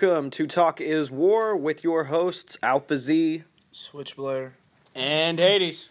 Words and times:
Welcome 0.00 0.30
to 0.30 0.48
Talk 0.48 0.80
is 0.80 1.08
War 1.12 1.56
with 1.56 1.84
your 1.84 2.04
hosts 2.04 2.58
Alpha 2.64 2.98
Z. 2.98 3.44
Switchblade. 3.70 4.50
And 4.92 5.38
Hades. 5.38 5.88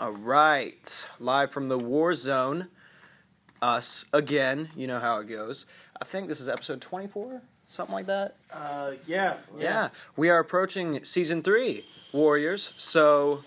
All 0.00 0.12
right, 0.12 1.06
live 1.20 1.50
from 1.50 1.68
the 1.68 1.76
war 1.76 2.14
zone. 2.14 2.68
Us 3.60 4.06
again. 4.10 4.70
You 4.74 4.86
know 4.86 5.00
how 5.00 5.18
it 5.18 5.28
goes. 5.28 5.66
I 6.00 6.06
think 6.06 6.28
this 6.28 6.40
is 6.40 6.48
episode 6.48 6.80
twenty-four, 6.80 7.42
something 7.68 7.94
like 7.94 8.06
that. 8.06 8.36
Uh, 8.50 8.92
yeah. 9.06 9.36
Yeah, 9.58 9.90
we 10.16 10.30
are 10.30 10.38
approaching 10.38 11.04
season 11.04 11.42
three, 11.42 11.84
Warriors. 12.14 12.72
So 12.78 13.44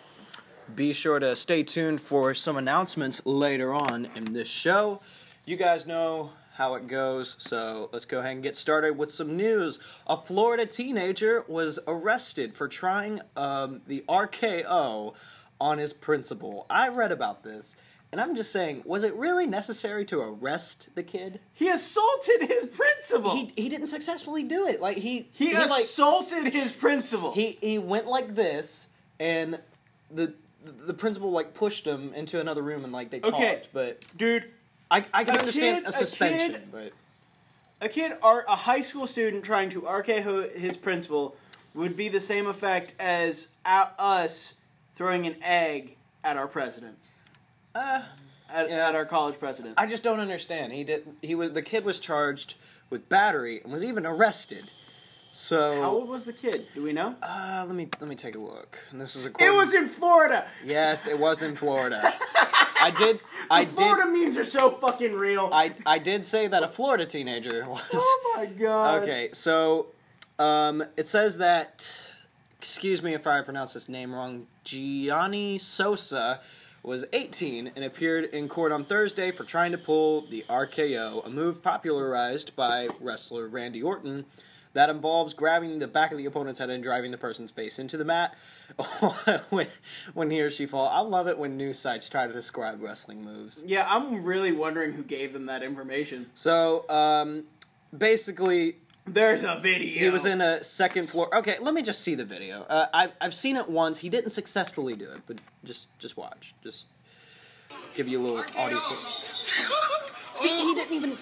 be 0.75 0.93
sure 0.93 1.17
to 1.17 1.35
stay 1.35 1.63
tuned 1.63 1.99
for 1.99 2.35
some 2.35 2.57
announcements 2.57 3.25
later 3.25 3.73
on 3.73 4.07
in 4.15 4.33
this 4.33 4.49
show. 4.49 5.01
You 5.45 5.55
guys 5.55 5.87
know 5.87 6.33
how 6.59 6.75
it 6.75 6.87
goes, 6.87 7.37
so 7.39 7.89
let's 7.93 8.03
go 8.03 8.19
ahead 8.19 8.33
and 8.33 8.43
get 8.43 8.57
started 8.57 8.97
with 8.97 9.09
some 9.09 9.37
news. 9.37 9.79
A 10.07 10.17
Florida 10.17 10.65
teenager 10.65 11.45
was 11.47 11.79
arrested 11.87 12.53
for 12.53 12.67
trying 12.67 13.21
um, 13.37 13.79
the 13.87 14.03
RKO 14.09 15.13
on 15.61 15.77
his 15.77 15.93
principal. 15.93 16.65
I 16.69 16.89
read 16.89 17.13
about 17.13 17.43
this. 17.45 17.77
And 18.11 18.19
I'm 18.19 18.35
just 18.35 18.51
saying, 18.51 18.81
was 18.85 19.03
it 19.03 19.13
really 19.13 19.45
necessary 19.45 20.03
to 20.07 20.19
arrest 20.19 20.89
the 20.95 21.03
kid? 21.03 21.39
He 21.53 21.69
assaulted 21.69 22.41
his 22.49 22.65
principal. 22.65 23.35
He, 23.37 23.53
he 23.55 23.69
didn't 23.69 23.87
successfully 23.87 24.43
do 24.43 24.67
it. 24.67 24.81
Like 24.81 24.97
he 24.97 25.29
he, 25.31 25.55
like 25.55 25.83
assaulted 25.85 26.51
his 26.51 26.73
principal. 26.73 27.31
he 27.33 27.57
he 27.61 27.77
went 27.77 28.07
like 28.07 28.35
this 28.35 28.89
and 29.19 29.59
the 30.11 30.33
the 30.65 30.93
principal 30.95 31.31
like 31.31 31.53
pushed 31.53 31.85
him 31.87 32.11
into 32.15 32.39
another 32.41 32.63
room 32.63 32.83
and 32.83 32.91
like 32.91 33.11
they 33.11 33.21
Okay. 33.21 33.53
talked 33.55 33.69
but 33.71 34.03
Dude, 34.17 34.45
i 34.91 35.05
i 35.13 35.23
can 35.23 35.35
A 35.35 35.39
understand 35.39 35.77
kid- 35.77 35.85
a 35.85 35.89
a 35.89 35.93
suspension 35.93 36.51
kid- 36.53 36.71
but 36.71 36.93
a 37.81 37.87
kid, 37.87 38.11
or 38.21 38.43
a 38.49 38.57
high 38.57 38.81
school 38.81 39.07
student 39.07 39.45
trying 39.45 39.69
to 39.69 39.81
RKO 39.83 40.53
his 40.53 40.75
principal 40.75 41.35
would 41.73 41.95
be 41.95 42.09
the 42.09 42.19
same 42.19 42.45
effect 42.45 42.93
as 42.99 43.47
us 43.65 44.55
throwing 44.95 45.25
an 45.25 45.37
egg 45.41 45.95
at 46.23 46.35
our 46.35 46.47
president, 46.47 46.97
uh 47.73 48.01
at, 48.51 48.67
Yeah. 48.69 48.89
at 48.89 48.95
our 48.95 49.05
college 49.05 49.39
president. 49.39 49.75
i 49.77 49.85
just 49.85 50.03
don't 50.03 50.19
understand 50.19 50.73
he 50.73 50.83
did 50.83 51.07
he 51.21 51.35
was 51.35 51.51
the 51.53 51.61
kid 51.61 51.85
was 51.85 51.99
charged 51.99 52.55
with 52.89 53.07
battery 53.07 53.61
and 53.63 53.71
was 53.71 53.83
even 53.83 54.05
arrested 54.05 54.69
so 55.31 55.81
How 55.81 55.91
old 55.91 56.09
was 56.09 56.25
the 56.25 56.33
kid? 56.33 56.65
Do 56.73 56.83
we 56.83 56.93
know? 56.93 57.15
uh 57.21 57.63
let 57.67 57.75
me 57.75 57.87
let 57.99 58.09
me 58.09 58.15
take 58.15 58.35
a 58.35 58.39
look 58.39 58.79
and 58.91 58.99
this 58.99 59.15
is 59.15 59.25
a 59.25 59.29
It 59.39 59.53
was 59.53 59.73
in 59.73 59.87
Florida. 59.87 60.45
yes 60.65 61.07
it 61.07 61.19
was 61.19 61.41
in 61.41 61.55
florida 61.55 62.01
i 62.81 62.93
did 62.97 63.19
i 63.51 63.65
The 63.65 63.71
Florida 63.71 64.11
did 64.11 64.25
memes 64.27 64.37
are 64.37 64.43
so 64.43 64.71
fucking 64.71 65.13
real. 65.13 65.49
I, 65.51 65.73
I 65.85 65.99
did 65.99 66.25
say 66.25 66.47
that 66.47 66.63
a 66.63 66.67
Florida 66.67 67.05
teenager 67.05 67.65
was 67.67 67.81
oh 67.93 68.33
my 68.37 68.45
god. 68.45 69.03
Okay, 69.03 69.29
so 69.33 69.87
um, 70.37 70.83
it 70.95 71.05
says 71.07 71.37
that, 71.39 71.99
excuse 72.59 73.03
me 73.03 73.13
if 73.13 73.27
I 73.27 73.41
pronounce 73.41 73.73
this 73.73 73.89
name 73.89 74.13
wrong, 74.15 74.47
Gianni 74.63 75.57
Sosa 75.57 76.39
was 76.81 77.03
18 77.11 77.71
and 77.75 77.83
appeared 77.83 78.25
in 78.25 78.47
court 78.47 78.71
on 78.71 78.85
Thursday 78.85 79.31
for 79.31 79.43
trying 79.43 79.73
to 79.73 79.77
pull 79.77 80.21
the 80.21 80.45
RKO, 80.49 81.25
a 81.25 81.29
move 81.29 81.61
popularized 81.61 82.55
by 82.55 82.87
wrestler 83.01 83.47
Randy 83.49 83.81
Orton 83.83 84.25
that 84.73 84.89
involves 84.89 85.33
grabbing 85.33 85.79
the 85.79 85.87
back 85.87 86.11
of 86.11 86.17
the 86.17 86.25
opponent's 86.25 86.59
head 86.59 86.69
and 86.69 86.83
driving 86.83 87.11
the 87.11 87.17
person's 87.17 87.51
face 87.51 87.79
into 87.79 87.97
the 87.97 88.05
mat 88.05 88.35
when, 89.49 89.67
when 90.13 90.29
he 90.31 90.41
or 90.41 90.51
she 90.51 90.65
fall. 90.65 90.87
I 90.87 90.99
love 90.99 91.27
it 91.27 91.37
when 91.37 91.57
news 91.57 91.79
sites 91.79 92.07
try 92.09 92.27
to 92.27 92.33
describe 92.33 92.81
wrestling 92.81 93.23
moves. 93.23 93.63
Yeah, 93.65 93.85
I'm 93.89 94.23
really 94.23 94.51
wondering 94.51 94.93
who 94.93 95.03
gave 95.03 95.33
them 95.33 95.47
that 95.47 95.63
information. 95.63 96.27
So, 96.35 96.87
um, 96.89 97.45
basically, 97.97 98.75
There's 99.07 99.43
a 99.43 99.57
video. 99.59 99.99
He 99.99 100.09
was 100.09 100.25
in 100.25 100.39
a 100.41 100.63
second 100.63 101.07
floor. 101.09 101.35
Okay, 101.37 101.57
let 101.59 101.73
me 101.73 101.81
just 101.81 102.01
see 102.01 102.13
the 102.13 102.25
video. 102.25 102.61
Uh, 102.69 102.85
I've 102.93 103.11
I've 103.19 103.33
seen 103.33 103.57
it 103.57 103.67
once. 103.69 103.97
He 103.99 104.09
didn't 104.09 104.29
successfully 104.29 104.95
do 104.95 105.09
it, 105.11 105.21
but 105.25 105.37
just 105.65 105.87
just 105.97 106.15
watch. 106.15 106.53
Just 106.63 106.85
give 107.95 108.07
you 108.07 108.21
a 108.21 108.23
little 108.23 108.45
audio 108.55 108.79
clip. 108.79 108.99
See, 110.35 110.47
he 110.47 110.75
didn't 110.75 110.93
even. 110.95 111.17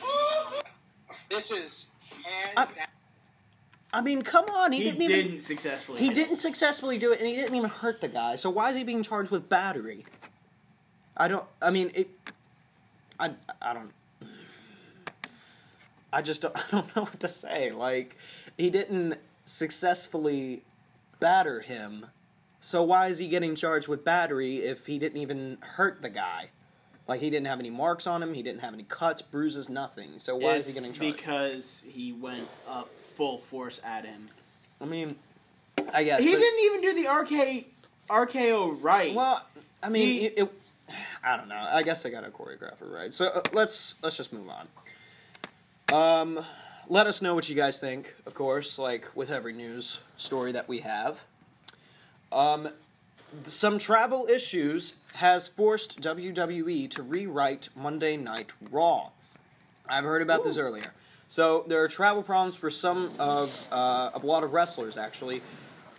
This 1.30 1.50
is 1.52 1.90
hands 2.24 2.54
I- 2.58 2.66
down. 2.66 2.88
I 3.94 4.02
mean, 4.02 4.22
come 4.22 4.46
on. 4.50 4.72
He, 4.74 4.80
He 4.80 4.84
didn't 4.86 5.00
didn't, 5.08 5.26
even. 5.28 5.40
successfully. 5.40 6.00
He 6.02 6.10
didn't 6.10 6.38
successfully 6.38 6.98
do 6.98 7.12
it, 7.14 7.20
and 7.20 7.28
he 7.28 7.36
didn't 7.36 7.56
even 7.56 7.70
hurt 7.70 8.02
the 8.02 8.08
guy. 8.08 8.36
So 8.36 8.50
why 8.50 8.70
is 8.72 8.76
he 8.78 8.84
being 8.84 9.02
charged 9.04 9.32
with 9.32 9.48
battery? 9.50 10.06
I 11.16 11.28
don't. 11.28 11.46
I 11.62 11.72
mean, 11.72 11.92
it. 11.96 12.10
I 13.20 13.32
I 13.62 13.74
don't. 13.74 13.92
I 16.12 16.22
just 16.22 16.42
don't. 16.42 16.56
I 16.58 16.64
don't 16.72 16.96
know 16.96 17.04
what 17.04 17.20
to 17.22 17.30
say. 17.30 17.72
Like, 17.72 18.18
he 18.58 18.70
didn't 18.70 19.16
successfully 19.46 20.64
batter 21.20 21.62
him. 21.62 22.08
So 22.60 22.84
why 22.84 23.08
is 23.08 23.18
he 23.20 23.28
getting 23.28 23.56
charged 23.56 23.88
with 23.88 24.04
battery 24.04 24.58
if 24.58 24.86
he 24.88 25.00
didn't 25.00 25.22
even 25.22 25.58
hurt 25.62 26.02
the 26.02 26.10
guy? 26.10 26.50
Like 27.08 27.22
he 27.22 27.30
didn't 27.30 27.48
have 27.48 27.60
any 27.60 27.70
marks 27.70 28.06
on 28.06 28.22
him. 28.22 28.34
He 28.34 28.44
didn't 28.44 28.62
have 28.62 28.74
any 28.74 28.84
cuts, 28.84 29.22
bruises, 29.22 29.70
nothing. 29.70 30.20
So 30.20 30.36
why 30.36 30.56
is 30.56 30.66
he 30.66 30.72
It's 30.72 30.80
getting 30.80 30.94
charged? 30.94 31.16
Because 31.18 31.82
he 31.88 32.12
went 32.12 32.48
up 32.68 32.90
full 33.16 33.38
force 33.38 33.80
at 33.84 34.06
him. 34.06 34.30
I 34.82 34.86
mean, 34.86 35.16
I 35.94 36.04
guess 36.04 36.24
he 36.24 36.32
didn't 36.32 36.60
even 36.66 36.82
do 36.82 36.94
the 37.04 37.10
RK, 37.10 37.66
RKO 38.10 38.78
right. 38.82 39.16
Well, 39.16 39.44
I 39.82 39.90
mean, 39.90 40.08
He- 40.08 40.26
it, 40.26 40.34
it, 40.38 40.52
I 41.24 41.38
don't 41.38 41.48
know. 41.50 41.56
I 41.56 41.84
guess 41.84 42.06
I 42.06 42.10
got 42.10 42.26
a 42.26 42.30
choreographer 42.30 42.90
right. 42.92 43.14
So 43.14 43.28
uh, 43.28 43.42
let's 43.54 43.96
let's 44.02 44.18
just 44.18 44.32
move 44.34 44.48
on. 44.50 44.68
Um, 45.92 46.46
let 46.90 47.08
us 47.08 47.22
know 47.22 47.36
what 47.36 47.48
you 47.50 47.56
guys 47.56 47.80
think. 47.80 48.16
Of 48.26 48.34
course, 48.34 48.78
like 48.78 49.16
with 49.16 49.32
every 49.32 49.54
news 49.54 50.00
story 50.18 50.52
that 50.52 50.68
we 50.68 50.80
have. 50.80 51.22
Um, 52.32 52.70
some 53.46 53.80
travel 53.80 54.28
issues 54.30 54.96
has 55.14 55.48
forced 55.48 56.02
WWE 56.02 56.90
to 56.92 57.04
rewrite 57.04 57.70
Monday 57.76 58.18
Night 58.18 58.52
Raw. 58.72 59.10
I've 59.90 60.04
heard 60.04 60.22
about 60.22 60.44
this 60.44 60.58
earlier. 60.58 60.94
So 61.28 61.66
there 61.68 61.84
are 61.84 61.88
travel 61.88 62.24
problems 62.24 62.56
for 62.56 62.70
some 62.70 63.12
of 63.20 63.68
uh, 63.72 64.12
a 64.14 64.20
lot 64.24 64.44
of 64.44 64.54
wrestlers 64.54 64.98
actually, 64.98 65.42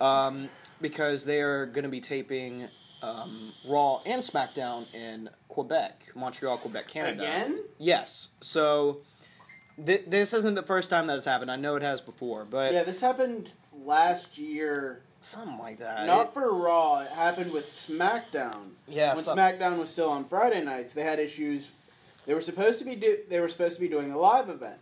um, 0.00 0.48
because 0.80 1.24
they 1.24 1.40
are 1.40 1.66
going 1.66 1.82
to 1.82 1.90
be 1.90 2.00
taping 2.00 2.68
um, 3.02 3.52
Raw 3.68 4.00
and 4.06 4.22
SmackDown 4.22 4.92
in 4.94 5.28
Quebec, 5.48 6.12
Montreal, 6.14 6.56
Quebec, 6.58 6.88
Canada. 6.88 7.22
Again? 7.22 7.60
Yes. 7.78 8.28
So 8.40 8.98
th- 9.84 10.04
this 10.06 10.32
isn't 10.32 10.54
the 10.54 10.62
first 10.62 10.90
time 10.90 11.06
that 11.08 11.16
it's 11.16 11.26
happened. 11.26 11.50
I 11.50 11.56
know 11.56 11.76
it 11.76 11.82
has 11.82 12.00
before, 12.00 12.44
but 12.44 12.72
yeah, 12.72 12.82
this 12.82 13.00
happened 13.00 13.52
last 13.84 14.38
year. 14.38 15.02
Something 15.20 15.58
like 15.58 15.78
that. 15.78 16.06
Not 16.06 16.32
for 16.34 16.52
Raw. 16.52 17.00
It 17.00 17.10
happened 17.10 17.52
with 17.52 17.64
SmackDown. 17.66 18.70
yeah, 18.86 19.14
when 19.14 19.22
some- 19.24 19.36
SmackDown 19.38 19.78
was 19.78 19.90
still 19.90 20.10
on 20.10 20.24
Friday 20.24 20.62
nights, 20.64 20.92
they 20.92 21.02
had 21.02 21.18
issues. 21.18 21.68
They 22.26 22.34
were 22.34 22.40
supposed 22.40 22.78
to 22.80 22.84
be 22.84 22.94
do- 22.94 23.20
they 23.28 23.40
were 23.40 23.48
supposed 23.48 23.74
to 23.76 23.80
be 23.80 23.88
doing 23.88 24.12
a 24.12 24.18
live 24.18 24.48
event, 24.50 24.78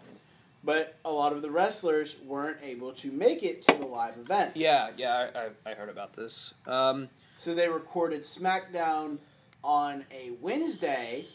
but 0.64 0.96
a 1.04 1.10
lot 1.10 1.32
of 1.32 1.42
the 1.42 1.50
wrestlers 1.50 2.16
weren't 2.26 2.58
able 2.62 2.92
to 2.94 3.12
make 3.12 3.42
it 3.42 3.66
to 3.68 3.74
the 3.76 3.86
live 3.86 4.16
event. 4.18 4.56
yeah, 4.56 4.90
yeah. 4.96 5.28
I, 5.34 5.68
I, 5.68 5.72
I 5.72 5.74
heard 5.74 5.88
about 5.88 6.14
this. 6.14 6.54
Um, 6.66 7.08
So 7.38 7.54
they 7.54 7.68
recorded 7.68 8.22
SmackDown 8.22 9.18
on 9.62 10.04
a 10.10 10.30
Wednesday 10.40 11.26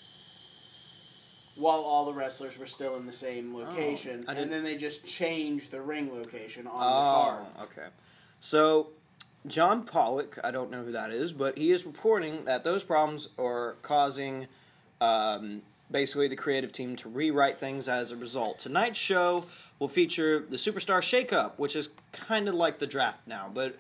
while 1.56 1.82
all 1.82 2.06
the 2.06 2.14
wrestlers 2.14 2.58
were 2.58 2.66
still 2.66 2.96
in 2.96 3.06
the 3.06 3.12
same 3.12 3.54
location. 3.56 4.24
Oh, 4.28 4.32
and 4.32 4.52
then 4.52 4.64
they 4.64 4.76
just 4.78 5.06
changed 5.06 5.70
the 5.72 5.82
ring 5.82 6.12
location 6.14 6.66
on 6.66 6.80
the 6.80 6.86
Oh, 6.86 6.90
card. 7.60 7.70
okay. 7.70 7.88
So, 8.42 8.90
John 9.48 9.84
Pollock, 9.84 10.40
I 10.44 10.52
don't 10.52 10.72
know 10.72 10.84
who 10.84 10.92
that 10.92 11.12
is, 11.12 11.32
but 11.32 11.58
he 11.58 11.72
is 11.72 11.86
reporting 11.86 12.46
that 12.46 12.64
those 12.64 12.84
problems 12.84 13.30
are 13.38 13.76
causing 13.84 14.48
um, 15.00 15.62
basically 15.90 16.28
the 16.28 16.36
creative 16.36 16.72
team 16.72 16.96
to 16.98 17.10
rewrite 17.10 17.60
things 17.60 17.88
as 17.88 18.12
a 18.12 18.16
result. 18.16 18.60
Tonight's 18.60 19.00
show 19.00 19.46
will 19.78 19.88
feature 19.88 20.44
the 20.48 20.58
Superstar 20.58 21.02
Shakeup, 21.02 21.54
which 21.58 21.76
is 21.76 21.90
kind 22.12 22.48
of 22.48 22.56
like 22.56 22.80
the 22.80 22.88
draft 22.88 23.20
now, 23.28 23.50
but 23.54 23.78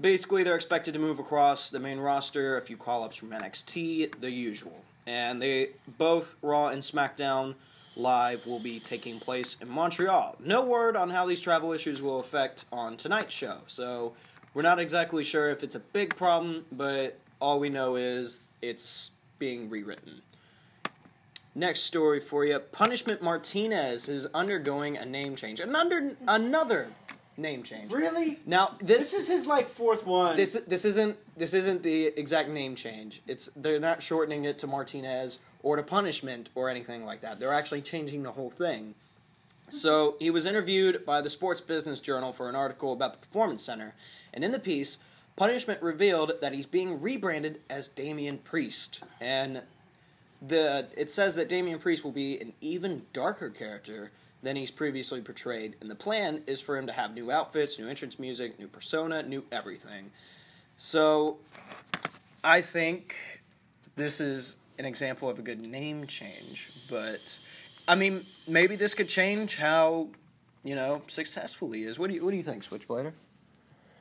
basically 0.00 0.42
they're 0.42 0.56
expected 0.56 0.92
to 0.92 1.00
move 1.00 1.18
across 1.18 1.70
the 1.70 1.80
main 1.80 1.98
roster, 1.98 2.58
a 2.58 2.62
few 2.62 2.76
call 2.76 3.02
ups 3.02 3.16
from 3.16 3.30
NXT, 3.30 4.20
the 4.20 4.30
usual. 4.30 4.84
And 5.06 5.40
they 5.40 5.70
both 5.98 6.36
Raw 6.42 6.68
and 6.68 6.82
SmackDown 6.82 7.54
live 7.96 8.46
will 8.46 8.58
be 8.58 8.78
taking 8.78 9.18
place 9.18 9.56
in 9.60 9.68
Montreal. 9.68 10.36
No 10.38 10.64
word 10.64 10.96
on 10.96 11.10
how 11.10 11.26
these 11.26 11.40
travel 11.40 11.72
issues 11.72 12.02
will 12.02 12.20
affect 12.20 12.64
on 12.72 12.96
tonight's 12.96 13.34
show. 13.34 13.60
So 13.66 14.12
we're 14.54 14.62
not 14.62 14.78
exactly 14.78 15.24
sure 15.24 15.50
if 15.50 15.62
it's 15.62 15.74
a 15.74 15.80
big 15.80 16.14
problem, 16.16 16.66
but 16.70 17.18
all 17.40 17.58
we 17.58 17.68
know 17.68 17.96
is 17.96 18.42
it's 18.62 19.10
being 19.38 19.68
rewritten. 19.70 20.22
Next 21.54 21.80
story 21.80 22.20
for 22.20 22.44
you. 22.44 22.58
Punishment 22.58 23.22
Martinez 23.22 24.08
is 24.08 24.26
undergoing 24.34 24.96
a 24.98 25.06
name 25.06 25.36
change. 25.36 25.58
And 25.58 25.74
under, 25.74 26.14
another 26.28 26.88
name 27.38 27.62
change. 27.62 27.90
Really? 27.90 28.40
Now 28.44 28.76
This 28.80 29.14
is 29.14 29.28
his 29.28 29.46
like 29.46 29.68
fourth 29.70 30.06
one. 30.06 30.36
this 30.36 30.58
this 30.66 30.84
isn't 30.84 31.16
this 31.36 31.54
isn't 31.54 31.82
the 31.82 32.06
exact 32.18 32.48
name 32.50 32.76
change. 32.76 33.22
It's 33.26 33.48
they're 33.56 33.80
not 33.80 34.02
shortening 34.02 34.44
it 34.44 34.58
to 34.60 34.66
Martinez 34.66 35.38
or 35.62 35.76
to 35.76 35.82
punishment 35.82 36.48
or 36.54 36.68
anything 36.68 37.04
like 37.04 37.20
that. 37.20 37.38
They're 37.38 37.52
actually 37.52 37.82
changing 37.82 38.22
the 38.22 38.32
whole 38.32 38.50
thing. 38.50 38.94
So 39.68 40.16
he 40.20 40.30
was 40.30 40.46
interviewed 40.46 41.04
by 41.04 41.20
the 41.20 41.30
Sports 41.30 41.60
Business 41.60 42.00
Journal 42.00 42.32
for 42.32 42.48
an 42.48 42.54
article 42.54 42.92
about 42.92 43.12
the 43.12 43.18
Performance 43.18 43.64
Center, 43.64 43.94
and 44.32 44.44
in 44.44 44.52
the 44.52 44.60
piece, 44.60 44.98
Punishment 45.36 45.82
revealed 45.82 46.32
that 46.40 46.54
he's 46.54 46.64
being 46.64 46.98
rebranded 46.98 47.60
as 47.68 47.88
Damian 47.88 48.38
Priest, 48.38 49.02
and 49.20 49.62
the 50.40 50.86
it 50.96 51.10
says 51.10 51.34
that 51.34 51.46
Damian 51.46 51.78
Priest 51.78 52.04
will 52.04 52.12
be 52.12 52.40
an 52.40 52.54
even 52.62 53.02
darker 53.12 53.50
character 53.50 54.12
than 54.42 54.56
he's 54.56 54.70
previously 54.70 55.20
portrayed, 55.20 55.76
and 55.78 55.90
the 55.90 55.94
plan 55.94 56.42
is 56.46 56.62
for 56.62 56.78
him 56.78 56.86
to 56.86 56.92
have 56.94 57.14
new 57.14 57.30
outfits, 57.30 57.78
new 57.78 57.86
entrance 57.86 58.18
music, 58.18 58.58
new 58.58 58.66
persona, 58.66 59.22
new 59.22 59.44
everything. 59.52 60.10
So, 60.78 61.36
I 62.42 62.62
think 62.62 63.42
this 63.94 64.22
is 64.22 64.56
an 64.78 64.84
example 64.84 65.28
of 65.28 65.38
a 65.38 65.42
good 65.42 65.60
name 65.60 66.06
change, 66.06 66.70
but 66.88 67.38
I 67.88 67.94
mean, 67.94 68.26
maybe 68.46 68.76
this 68.76 68.94
could 68.94 69.08
change 69.08 69.56
how 69.56 70.08
you 70.64 70.74
know 70.74 71.02
successful 71.08 71.70
he 71.72 71.84
is. 71.84 71.98
What 71.98 72.08
do 72.08 72.14
you 72.14 72.24
What 72.24 72.30
do 72.32 72.36
you 72.36 72.42
think, 72.42 72.64
Switchblader? 72.64 73.12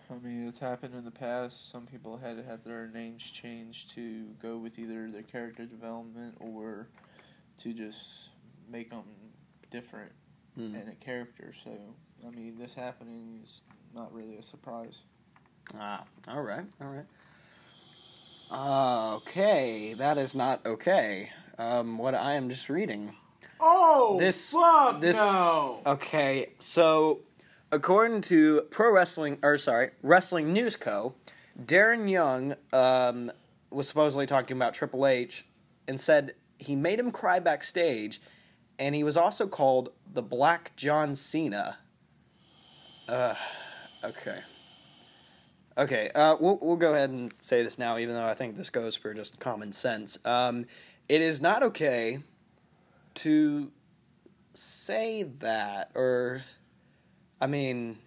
I 0.09 0.13
mean, 0.23 0.47
it's 0.47 0.59
happened 0.59 0.93
in 0.93 1.03
the 1.03 1.11
past. 1.11 1.71
Some 1.71 1.87
people 1.87 2.17
had 2.17 2.37
to 2.37 2.43
have 2.43 2.63
their 2.63 2.87
names 2.87 3.23
changed 3.23 3.89
to 3.95 4.25
go 4.39 4.57
with 4.57 4.77
either 4.77 5.09
their 5.09 5.23
character 5.23 5.65
development 5.65 6.35
or 6.39 6.87
to 7.59 7.73
just 7.73 8.29
make 8.69 8.89
them 8.91 9.03
different 9.71 10.11
Hmm. 10.55 10.75
in 10.75 10.87
a 10.87 10.95
character. 11.03 11.51
So, 11.63 11.71
I 12.25 12.29
mean, 12.29 12.55
this 12.57 12.73
happening 12.73 13.41
is 13.43 13.61
not 13.95 14.13
really 14.13 14.37
a 14.37 14.43
surprise. 14.43 14.99
Ah, 15.77 16.03
all 16.29 16.43
right, 16.43 16.63
all 16.79 16.87
right. 16.87 17.05
Uh, 18.51 19.15
okay, 19.17 19.93
that 19.97 20.17
is 20.17 20.35
not 20.35 20.65
okay. 20.65 21.31
Um, 21.57 21.97
what 21.97 22.15
I 22.15 22.33
am 22.33 22.49
just 22.49 22.69
reading. 22.69 23.15
Oh, 23.59 24.17
This- 24.19 24.51
fuck 24.51 25.01
this- 25.01 25.17
no. 25.17 25.81
Okay, 25.85 26.53
so 26.59 27.21
according 27.71 28.21
to 28.21 28.61
Pro 28.71 28.91
Wrestling, 28.91 29.39
or 29.41 29.57
sorry, 29.57 29.91
Wrestling 30.01 30.53
News 30.53 30.75
Co., 30.75 31.15
Darren 31.59 32.09
Young 32.09 32.55
um, 32.73 33.31
was 33.69 33.87
supposedly 33.87 34.25
talking 34.25 34.57
about 34.57 34.73
Triple 34.73 35.07
H 35.07 35.45
and 35.87 35.99
said 35.99 36.35
he 36.57 36.75
made 36.75 36.99
him 36.99 37.11
cry 37.11 37.39
backstage, 37.39 38.21
and 38.77 38.93
he 38.93 39.03
was 39.03 39.15
also 39.17 39.47
called 39.47 39.89
the 40.11 40.21
Black 40.21 40.73
John 40.75 41.15
Cena. 41.15 41.77
Uh, 43.07 43.35
okay. 44.03 44.39
Okay, 45.77 46.09
uh, 46.15 46.37
we'll 46.39 46.57
we'll 46.61 46.77
go 46.77 46.93
ahead 46.93 47.09
and 47.09 47.33
say 47.37 47.61
this 47.61 47.77
now, 47.77 47.97
even 47.97 48.15
though 48.15 48.25
I 48.25 48.33
think 48.33 48.55
this 48.55 48.69
goes 48.69 48.95
for 48.95 49.13
just 49.13 49.39
common 49.39 49.73
sense. 49.73 50.17
Um, 50.23 50.65
it 51.09 51.21
is 51.21 51.41
not 51.41 51.63
okay 51.63 52.19
to 53.15 53.71
say 54.53 55.23
that, 55.23 55.91
or 55.93 56.43
I 57.41 57.47
mean, 57.47 57.97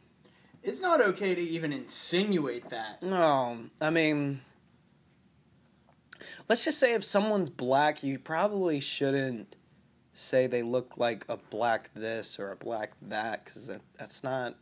It's 0.63 0.81
not 0.81 1.03
okay 1.03 1.35
to 1.35 1.41
even 1.43 1.73
insinuate 1.73 2.71
that. 2.71 3.03
no, 3.03 3.59
I 3.81 3.91
mean, 3.91 4.41
let's 6.49 6.65
just 6.65 6.79
say 6.79 6.95
if 6.95 7.05
someone's 7.05 7.51
black, 7.51 8.03
you 8.03 8.19
probably 8.19 8.81
shouldn't 8.81 9.57
say 10.15 10.47
they 10.47 10.63
look 10.63 10.97
like 10.97 11.27
a 11.29 11.37
black 11.37 11.91
this 11.95 12.39
or 12.39 12.51
a 12.51 12.57
black 12.57 12.93
that 13.03 13.45
because 13.45 13.67
that, 13.67 13.83
that's 13.99 14.25
not. 14.25 14.57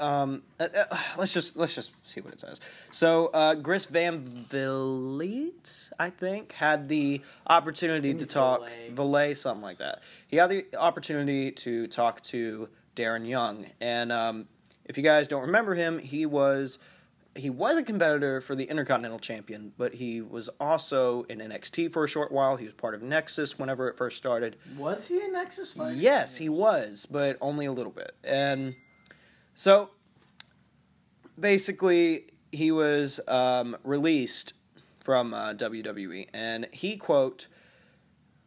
Um, 0.00 0.42
uh, 0.60 0.68
uh, 0.90 0.96
let's 1.18 1.32
just 1.32 1.56
let's 1.56 1.74
just 1.74 1.92
see 2.04 2.20
what 2.20 2.32
it 2.32 2.40
says. 2.40 2.60
So, 2.90 3.26
uh, 3.28 3.56
Chris 3.56 3.86
Van 3.86 4.24
Vliet, 4.24 5.90
I 5.98 6.10
think, 6.10 6.52
had 6.52 6.88
the 6.88 7.22
opportunity 7.46 8.14
to 8.14 8.26
talk 8.26 8.60
Valet. 8.60 8.90
Valet, 8.90 9.34
something 9.34 9.62
like 9.62 9.78
that. 9.78 10.02
He 10.26 10.36
had 10.36 10.50
the 10.50 10.66
opportunity 10.76 11.50
to 11.52 11.86
talk 11.86 12.20
to 12.22 12.68
Darren 12.96 13.28
Young, 13.28 13.66
and 13.80 14.12
um, 14.12 14.46
if 14.84 14.96
you 14.96 15.02
guys 15.02 15.28
don't 15.28 15.42
remember 15.42 15.74
him, 15.74 15.98
he 15.98 16.26
was 16.26 16.78
he 17.38 17.50
was 17.50 17.76
a 17.76 17.82
competitor 17.82 18.40
for 18.40 18.54
the 18.54 18.64
Intercontinental 18.64 19.18
Champion, 19.18 19.72
but 19.78 19.94
he 19.94 20.20
was 20.20 20.48
also 20.60 21.22
in 21.24 21.38
NXT 21.38 21.92
for 21.92 22.04
a 22.04 22.08
short 22.08 22.32
while. 22.32 22.56
He 22.56 22.64
was 22.64 22.74
part 22.74 22.94
of 22.94 23.02
Nexus 23.02 23.58
whenever 23.58 23.88
it 23.88 23.96
first 23.96 24.16
started. 24.16 24.56
Was 24.76 25.08
he 25.08 25.20
a 25.20 25.28
Nexus 25.28 25.72
fighter? 25.72 25.94
Yes, 25.94 26.36
he 26.36 26.48
was, 26.48 27.06
but 27.10 27.38
only 27.40 27.66
a 27.66 27.72
little 27.72 27.92
bit. 27.92 28.14
And 28.24 28.74
so 29.58 29.90
basically, 31.36 32.26
he 32.52 32.70
was 32.70 33.18
um, 33.26 33.76
released 33.82 34.52
from 35.00 35.34
uh, 35.34 35.52
WWE, 35.54 36.28
and 36.32 36.68
he 36.70 36.96
quote 36.96 37.48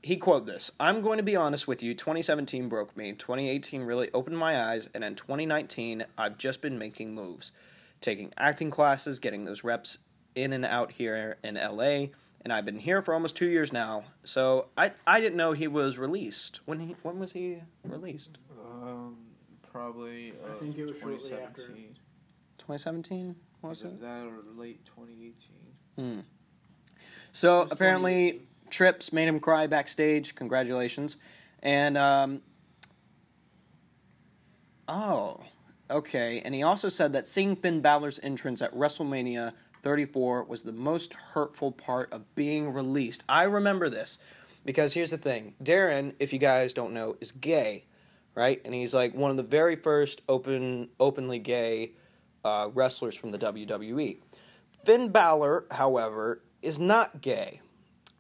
he 0.02 0.18
quote 0.18 0.48
this 0.48 0.72
i'm 0.80 1.00
going 1.02 1.18
to 1.18 1.24
be 1.24 1.36
honest 1.36 1.68
with 1.68 1.84
you 1.84 1.94
2017 1.94 2.68
broke 2.68 2.98
me 2.98 3.12
2018 3.14 3.84
really 3.84 4.10
opened 4.16 4.36
my 4.36 4.60
eyes 4.60 4.90
and 4.96 5.04
in 5.04 5.14
2019 5.14 6.06
i've 6.18 6.40
just 6.40 6.60
been 6.60 6.80
making 6.80 7.14
moves 7.14 7.52
taking 8.00 8.34
acting 8.36 8.72
classes 8.72 9.20
getting 9.20 9.46
those 9.46 9.64
reps 9.64 10.00
in 10.34 10.54
and 10.54 10.66
out 10.66 10.94
here 10.94 11.38
in 11.44 11.54
la 11.54 12.08
and 12.42 12.52
i've 12.52 12.66
been 12.66 12.80
here 12.80 13.00
for 13.00 13.14
almost 13.14 13.36
two 13.36 13.46
years 13.46 13.72
now 13.72 14.06
so 14.24 14.70
i, 14.76 14.92
I 15.06 15.20
didn't 15.20 15.38
know 15.38 15.52
he 15.52 15.68
was 15.68 16.00
released. 16.00 16.62
When 16.66 16.80
he 16.80 16.96
when 17.04 17.20
was 17.20 17.34
he 17.34 17.60
released? 17.84 18.40
Um, 18.60 19.31
probably. 19.72 20.34
Uh, 20.44 20.52
I 20.52 20.56
think 20.56 20.78
it 20.78 20.84
was 20.84 21.00
shortly 21.00 21.18
2017. 21.18 21.98
2017 22.58 23.36
was 23.62 23.84
Either 23.84 23.94
it 23.96 24.02
That 24.02 24.26
or 24.26 24.40
late 24.56 24.86
2018. 24.86 25.36
Hmm. 25.98 26.20
so 27.32 27.68
apparently 27.70 28.42
trips 28.70 29.12
made 29.12 29.28
him 29.28 29.42
cry 29.42 29.68
backstage 29.68 30.36
congratulations 30.36 31.18
and 31.62 31.98
um 31.98 32.42
oh 34.88 35.42
okay 35.90 36.42
and 36.46 36.56
he 36.56 36.64
also 36.64 36.88
said 36.88 37.12
that 37.12 37.28
seeing 37.28 37.58
finn 37.58 37.82
Balor's 37.82 38.22
entrance 38.24 38.62
at 38.62 38.74
wrestlemania 38.74 39.52
34 39.82 40.46
was 40.46 40.64
the 40.64 40.72
most 40.72 41.14
hurtful 41.34 41.74
part 41.74 42.12
of 42.14 42.34
being 42.36 42.72
released 42.72 43.26
i 43.28 43.44
remember 43.44 43.90
this 43.90 44.18
because 44.64 44.94
here's 44.94 45.12
the 45.12 45.18
thing 45.18 45.54
darren 45.62 46.14
if 46.20 46.32
you 46.32 46.40
guys 46.40 46.74
don't 46.74 46.94
know 46.94 47.18
is 47.20 47.34
gay 47.34 47.84
right 48.36 48.62
and 48.66 48.74
he's 48.74 48.94
like 48.94 49.14
one 49.14 49.32
of 49.32 49.38
the 49.38 49.44
very 49.44 49.76
first 49.76 50.22
open 50.30 50.90
openly 51.00 51.40
gay 51.40 51.92
uh, 52.44 52.70
wrestlers 52.74 53.16
from 53.16 53.32
the 53.32 53.38
wwe 53.38 54.18
Finn 54.84 55.10
Balor, 55.10 55.66
however, 55.72 56.42
is 56.62 56.80
not 56.80 57.22
gay. 57.22 57.62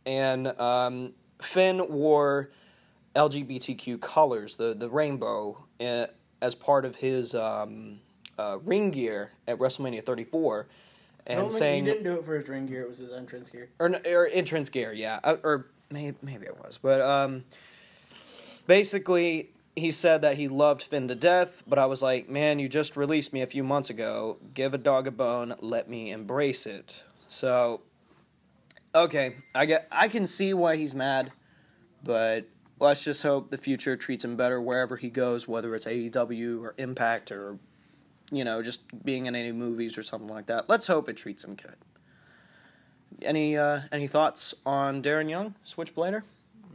And 0.05 0.47
um, 0.59 1.13
Finn 1.41 1.89
wore 1.89 2.51
LGBTQ 3.15 3.99
colors, 3.99 4.57
the, 4.57 4.73
the 4.73 4.89
rainbow, 4.89 5.65
uh, 5.79 6.07
as 6.41 6.55
part 6.55 6.85
of 6.85 6.97
his 6.97 7.35
um, 7.35 7.99
uh, 8.37 8.57
ring 8.63 8.91
gear 8.91 9.31
at 9.47 9.57
WrestleMania 9.57 10.03
34. 10.03 10.67
And 11.27 11.39
Don't 11.39 11.51
saying, 11.51 11.85
he 11.85 11.91
didn't 11.91 12.03
do 12.03 12.13
it 12.15 12.25
for 12.25 12.35
his 12.35 12.49
ring 12.49 12.65
gear; 12.65 12.81
it 12.81 12.89
was 12.89 12.97
his 12.97 13.13
entrance 13.13 13.51
gear. 13.51 13.69
or, 13.77 13.95
or 14.07 14.27
entrance 14.27 14.69
gear, 14.69 14.91
yeah, 14.91 15.19
uh, 15.23 15.35
or 15.43 15.67
maybe 15.91 16.17
maybe 16.23 16.45
it 16.47 16.57
was, 16.57 16.79
but 16.81 16.99
um, 16.99 17.43
basically 18.65 19.51
he 19.75 19.91
said 19.91 20.21
that 20.21 20.37
he 20.37 20.47
loved 20.47 20.83
Finn 20.83 21.07
to 21.07 21.15
death. 21.15 21.63
But 21.67 21.79
I 21.79 21.85
was 21.85 22.01
like, 22.01 22.29
man, 22.29 22.59
you 22.59 22.69
just 22.69 22.95
released 22.95 23.33
me 23.33 23.41
a 23.41 23.47
few 23.47 23.63
months 23.63 23.89
ago. 23.89 24.37
Give 24.53 24.73
a 24.73 24.77
dog 24.77 25.07
a 25.07 25.11
bone, 25.11 25.55
let 25.59 25.89
me 25.89 26.11
embrace 26.11 26.65
it. 26.65 27.03
So, 27.27 27.81
okay, 28.93 29.37
I 29.55 29.65
get, 29.65 29.87
I 29.91 30.07
can 30.07 30.27
see 30.27 30.53
why 30.53 30.75
he's 30.75 30.93
mad, 30.93 31.31
but 32.03 32.45
let's 32.79 33.03
just 33.03 33.23
hope 33.23 33.49
the 33.49 33.57
future 33.57 33.95
treats 33.95 34.25
him 34.25 34.35
better 34.35 34.61
wherever 34.61 34.97
he 34.97 35.09
goes, 35.09 35.47
whether 35.47 35.73
it's 35.75 35.85
AEW 35.85 36.61
or 36.61 36.73
Impact 36.77 37.31
or 37.31 37.59
you 38.31 38.45
know 38.45 38.63
just 38.63 39.03
being 39.03 39.25
in 39.25 39.35
any 39.35 39.51
movies 39.51 39.97
or 39.97 40.03
something 40.03 40.29
like 40.29 40.47
that. 40.47 40.67
Let's 40.67 40.87
hope 40.87 41.07
it 41.07 41.17
treats 41.17 41.43
him 41.43 41.55
good. 41.55 41.75
Any 43.21 43.57
uh, 43.57 43.81
any 43.91 44.07
thoughts 44.07 44.53
on 44.65 45.01
Darren 45.01 45.29
Young, 45.29 45.55
Switchblader? 45.65 46.23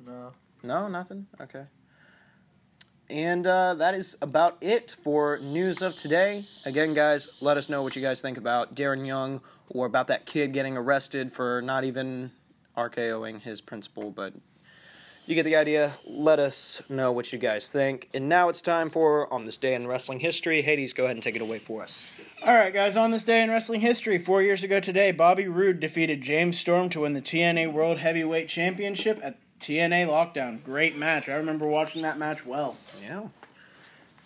No. 0.06 0.32
No, 0.62 0.88
nothing. 0.88 1.26
Okay. 1.40 1.64
And 3.08 3.46
uh, 3.46 3.75
that 3.75 3.94
is 3.94 4.16
about 4.20 4.56
it 4.60 4.96
for 5.02 5.38
news 5.38 5.80
of 5.82 5.96
today. 5.96 6.44
Again, 6.64 6.94
guys, 6.94 7.28
let 7.40 7.56
us 7.56 7.68
know 7.68 7.82
what 7.82 7.94
you 7.94 8.02
guys 8.02 8.20
think 8.20 8.36
about 8.36 8.75
Darren 8.75 9.06
Young 9.06 9.40
or 9.68 9.86
about 9.86 10.08
that 10.08 10.26
kid 10.26 10.52
getting 10.52 10.76
arrested 10.76 11.32
for 11.32 11.62
not 11.62 11.84
even 11.84 12.32
RKOing 12.76 13.42
his 13.42 13.60
principal. 13.60 14.10
But 14.10 14.34
you 15.26 15.34
get 15.34 15.44
the 15.44 15.56
idea. 15.56 15.92
Let 16.04 16.38
us 16.38 16.82
know 16.88 17.12
what 17.12 17.32
you 17.32 17.38
guys 17.38 17.68
think. 17.68 18.08
And 18.12 18.28
now 18.28 18.48
it's 18.48 18.62
time 18.62 18.90
for 18.90 19.32
On 19.32 19.44
This 19.44 19.58
Day 19.58 19.75
in 19.75 19.86
Wrestling 19.86 20.20
History. 20.20 20.62
Hades, 20.62 20.92
go 20.92 21.04
ahead 21.04 21.16
and 21.16 21.22
take 21.22 21.36
it 21.36 21.42
away 21.42 21.58
for 21.58 21.82
us. 21.82 22.10
All 22.44 22.54
right, 22.54 22.72
guys. 22.72 22.96
On 22.96 23.10
this 23.10 23.25
day 23.25 23.42
in 23.42 23.50
wrestling 23.50 23.80
history, 23.80 24.18
four 24.18 24.42
years 24.42 24.62
ago 24.62 24.78
today, 24.78 25.10
Bobby 25.10 25.48
Roode 25.48 25.80
defeated 25.80 26.22
James 26.22 26.58
Storm 26.58 26.88
to 26.90 27.00
win 27.00 27.12
the 27.14 27.22
TNA 27.22 27.72
World 27.72 27.98
Heavyweight 27.98 28.48
Championship 28.48 29.18
at 29.22 29.38
TNA 29.60 30.06
Lockdown. 30.06 30.62
Great 30.62 30.96
match. 30.96 31.28
I 31.28 31.34
remember 31.34 31.68
watching 31.68 32.02
that 32.02 32.18
match 32.18 32.44
well. 32.44 32.76
Yeah. 33.02 33.28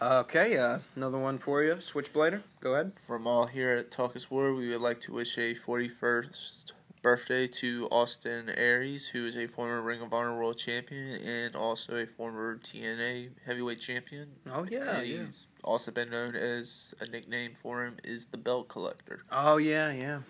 Okay, 0.02 0.56
uh, 0.56 0.78
another 0.96 1.18
one 1.18 1.36
for 1.36 1.62
you, 1.62 1.74
Switchblader. 1.74 2.42
Go 2.60 2.72
ahead. 2.74 2.92
From 2.94 3.26
all 3.26 3.46
here 3.46 3.76
at 3.76 3.90
Talk 3.90 4.16
is 4.16 4.30
War, 4.30 4.54
we 4.54 4.70
would 4.70 4.80
like 4.80 4.98
to 5.02 5.12
wish 5.12 5.36
a 5.36 5.54
41st 5.54 6.72
birthday 7.02 7.46
to 7.46 7.86
Austin 7.90 8.50
Aries, 8.56 9.08
who 9.08 9.26
is 9.26 9.36
a 9.36 9.46
former 9.46 9.82
Ring 9.82 10.00
of 10.00 10.12
Honor 10.12 10.38
World 10.38 10.58
Champion 10.58 11.20
and 11.22 11.54
also 11.56 11.96
a 11.96 12.06
former 12.06 12.56
TNA 12.56 13.30
Heavyweight 13.44 13.80
Champion. 13.80 14.28
Oh 14.50 14.66
yeah, 14.70 14.96
and 14.96 15.06
yeah. 15.06 15.24
he's 15.26 15.46
also 15.64 15.90
been 15.90 16.10
known 16.10 16.34
as 16.34 16.94
a 17.00 17.06
nickname 17.06 17.52
for 17.54 17.84
him 17.84 17.96
is 18.04 18.26
the 18.26 18.38
Belt 18.38 18.68
Collector. 18.68 19.20
Oh 19.30 19.56
yeah, 19.56 19.92
yeah. 19.92 20.20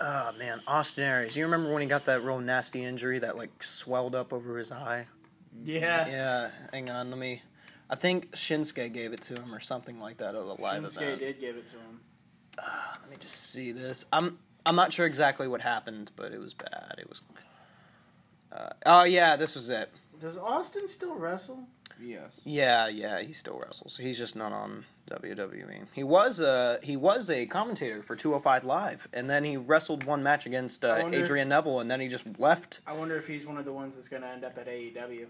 Oh 0.00 0.32
man, 0.38 0.60
Austin 0.66 1.04
Aries. 1.04 1.36
You 1.36 1.44
remember 1.44 1.72
when 1.72 1.82
he 1.82 1.88
got 1.88 2.04
that 2.04 2.22
real 2.22 2.38
nasty 2.38 2.84
injury 2.84 3.18
that 3.18 3.36
like 3.36 3.62
swelled 3.62 4.14
up 4.14 4.32
over 4.32 4.58
his 4.58 4.70
eye? 4.70 5.06
Yeah. 5.64 6.06
Yeah. 6.06 6.50
Hang 6.72 6.90
on, 6.90 7.10
let 7.10 7.18
me. 7.18 7.42
I 7.90 7.96
think 7.96 8.32
Shinsuke 8.32 8.92
gave 8.92 9.12
it 9.12 9.22
to 9.22 9.34
him 9.34 9.54
or 9.54 9.60
something 9.60 9.98
like 9.98 10.18
that 10.18 10.34
at 10.34 10.42
a 10.42 10.42
live 10.42 10.82
Shinsuke 10.82 11.02
event. 11.02 11.20
did 11.20 11.40
give 11.40 11.56
it 11.56 11.66
to 11.68 11.76
him. 11.76 12.00
Let 12.58 13.10
me 13.10 13.16
just 13.18 13.50
see 13.50 13.72
this. 13.72 14.04
I'm 14.12 14.38
I'm 14.66 14.76
not 14.76 14.92
sure 14.92 15.06
exactly 15.06 15.48
what 15.48 15.62
happened, 15.62 16.10
but 16.16 16.32
it 16.32 16.38
was 16.38 16.54
bad. 16.54 16.96
It 16.98 17.08
was. 17.08 17.22
Uh, 18.52 18.70
oh 18.86 19.04
yeah, 19.04 19.36
this 19.36 19.54
was 19.54 19.70
it. 19.70 19.90
Does 20.20 20.36
Austin 20.36 20.88
still 20.88 21.14
wrestle? 21.14 21.66
Yes. 22.00 22.30
Yeah, 22.44 22.88
yeah, 22.88 23.20
he 23.22 23.32
still 23.32 23.58
wrestles. 23.58 23.96
He's 23.96 24.18
just 24.18 24.36
not 24.36 24.52
on 24.52 24.84
WWE. 25.10 25.86
He 25.92 26.02
was 26.04 26.40
a 26.40 26.78
he 26.82 26.96
was 26.96 27.28
a 27.30 27.46
commentator 27.46 28.02
for 28.02 28.14
205 28.16 28.64
Live, 28.64 29.08
and 29.12 29.28
then 29.28 29.44
he 29.44 29.56
wrestled 29.56 30.04
one 30.04 30.22
match 30.22 30.46
against 30.46 30.84
uh, 30.84 30.98
wonder 31.02 31.18
if- 31.18 31.24
Adrian 31.24 31.48
Neville, 31.48 31.80
and 31.80 31.90
then 31.90 32.00
he 32.00 32.08
just 32.08 32.24
left. 32.38 32.80
I 32.86 32.92
wonder 32.92 33.16
if 33.16 33.26
he's 33.26 33.46
one 33.46 33.56
of 33.58 33.64
the 33.64 33.72
ones 33.72 33.96
that's 33.96 34.08
going 34.08 34.22
to 34.22 34.28
end 34.28 34.44
up 34.44 34.56
at 34.58 34.66
AEW. 34.68 35.26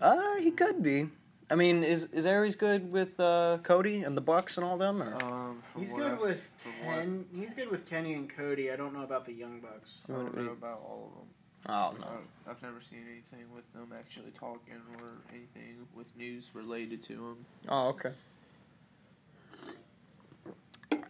Uh, 0.00 0.36
he 0.36 0.50
could 0.50 0.82
be. 0.82 1.08
I 1.50 1.56
mean, 1.56 1.82
is 1.82 2.04
is 2.12 2.26
Aries 2.26 2.54
good 2.56 2.92
with 2.92 3.18
uh, 3.18 3.58
Cody 3.62 4.02
and 4.02 4.16
the 4.16 4.20
Bucks 4.20 4.56
and 4.56 4.64
all 4.64 4.78
them? 4.78 5.02
Or? 5.02 5.22
Um, 5.22 5.62
He's 5.78 5.90
what 5.90 5.98
good 5.98 6.12
I've- 6.12 6.22
with 6.22 6.50
Ken. 6.84 7.24
He's 7.34 7.52
good 7.52 7.70
with 7.70 7.88
Kenny 7.88 8.14
and 8.14 8.30
Cody. 8.34 8.70
I 8.70 8.76
don't 8.76 8.94
know 8.94 9.02
about 9.02 9.26
the 9.26 9.32
Young 9.32 9.60
Bucks. 9.60 9.90
I 10.08 10.12
don't 10.12 10.36
know 10.36 10.52
about 10.52 10.80
all 10.86 11.10
of 11.12 11.18
them. 11.18 11.28
Oh 11.68 11.94
no. 12.00 12.06
I- 12.06 12.50
I've 12.50 12.62
never 12.62 12.80
seen 12.80 13.04
anything 13.10 13.46
with 13.54 13.70
them 13.72 13.92
actually 13.96 14.32
talking 14.32 14.74
or 14.98 15.10
anything 15.30 15.86
with 15.94 16.14
news 16.16 16.50
related 16.54 17.00
to 17.02 17.12
them. 17.14 17.36
Oh 17.68 17.88
okay. 17.90 18.10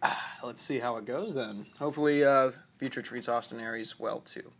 Let's 0.43 0.61
see 0.61 0.79
how 0.79 0.97
it 0.97 1.05
goes 1.05 1.33
then. 1.33 1.65
Hopefully, 1.79 2.23
uh, 2.23 2.51
future 2.77 3.01
treats 3.01 3.27
Austin 3.29 3.59
Aries 3.59 3.99
well 3.99 4.19
too. 4.19 4.51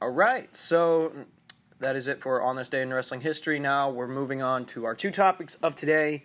All 0.00 0.10
right, 0.10 0.54
so 0.54 1.12
that 1.78 1.96
is 1.96 2.06
it 2.08 2.20
for 2.20 2.42
on 2.42 2.56
this 2.56 2.68
day 2.68 2.82
in 2.82 2.92
wrestling 2.92 3.20
history. 3.20 3.58
Now 3.58 3.90
we're 3.90 4.08
moving 4.08 4.42
on 4.42 4.64
to 4.66 4.84
our 4.84 4.94
two 4.94 5.10
topics 5.10 5.54
of 5.56 5.74
today, 5.74 6.24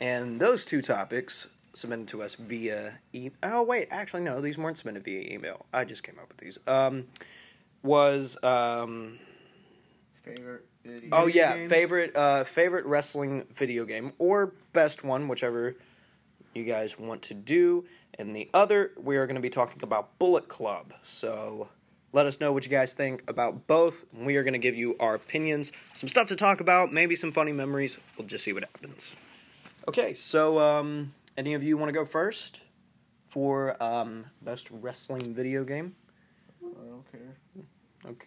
and 0.00 0.38
those 0.38 0.64
two 0.64 0.82
topics 0.82 1.46
submitted 1.74 2.06
to 2.06 2.22
us 2.22 2.36
via 2.36 3.00
e- 3.12 3.30
oh 3.42 3.60
wait 3.60 3.88
actually 3.90 4.22
no 4.22 4.40
these 4.40 4.56
weren't 4.56 4.78
submitted 4.78 5.02
via 5.02 5.28
email 5.34 5.66
i 5.72 5.84
just 5.84 6.04
came 6.04 6.16
up 6.20 6.28
with 6.28 6.36
these 6.36 6.56
um 6.68 7.04
was 7.84 8.36
um 8.42 9.20
Favorite 10.24 10.66
video? 10.84 11.10
Oh 11.12 11.26
yeah, 11.26 11.54
games? 11.54 11.70
favorite 11.70 12.16
uh, 12.16 12.44
favorite 12.44 12.86
wrestling 12.86 13.44
video 13.54 13.84
game 13.84 14.12
or 14.18 14.54
best 14.72 15.04
one, 15.04 15.28
whichever 15.28 15.76
you 16.54 16.64
guys 16.64 16.98
want 16.98 17.22
to 17.22 17.34
do. 17.34 17.84
And 18.18 18.34
the 18.34 18.48
other, 18.54 18.92
we 18.96 19.16
are 19.16 19.26
going 19.26 19.36
to 19.36 19.42
be 19.42 19.50
talking 19.50 19.82
about 19.82 20.18
Bullet 20.18 20.48
Club. 20.48 20.94
So 21.02 21.68
let 22.12 22.26
us 22.26 22.40
know 22.40 22.52
what 22.52 22.64
you 22.64 22.70
guys 22.70 22.94
think 22.94 23.22
about 23.28 23.66
both. 23.66 24.04
We 24.14 24.36
are 24.36 24.44
going 24.44 24.54
to 24.54 24.58
give 24.58 24.76
you 24.76 24.96
our 25.00 25.14
opinions, 25.14 25.72
some 25.94 26.08
stuff 26.08 26.28
to 26.28 26.36
talk 26.36 26.60
about, 26.60 26.92
maybe 26.92 27.16
some 27.16 27.32
funny 27.32 27.52
memories. 27.52 27.98
We'll 28.16 28.28
just 28.28 28.44
see 28.44 28.52
what 28.52 28.62
happens. 28.62 29.10
Okay, 29.88 30.14
so 30.14 30.58
um, 30.60 31.12
any 31.36 31.54
of 31.54 31.62
you 31.62 31.76
want 31.76 31.88
to 31.88 31.92
go 31.92 32.04
first 32.04 32.60
for 33.26 33.82
um, 33.82 34.26
best 34.40 34.70
wrestling 34.70 35.34
video 35.34 35.64
game? 35.64 35.96
I 36.62 36.86
don't 36.88 37.10
care. 37.10 37.36
Okay. 38.06 38.26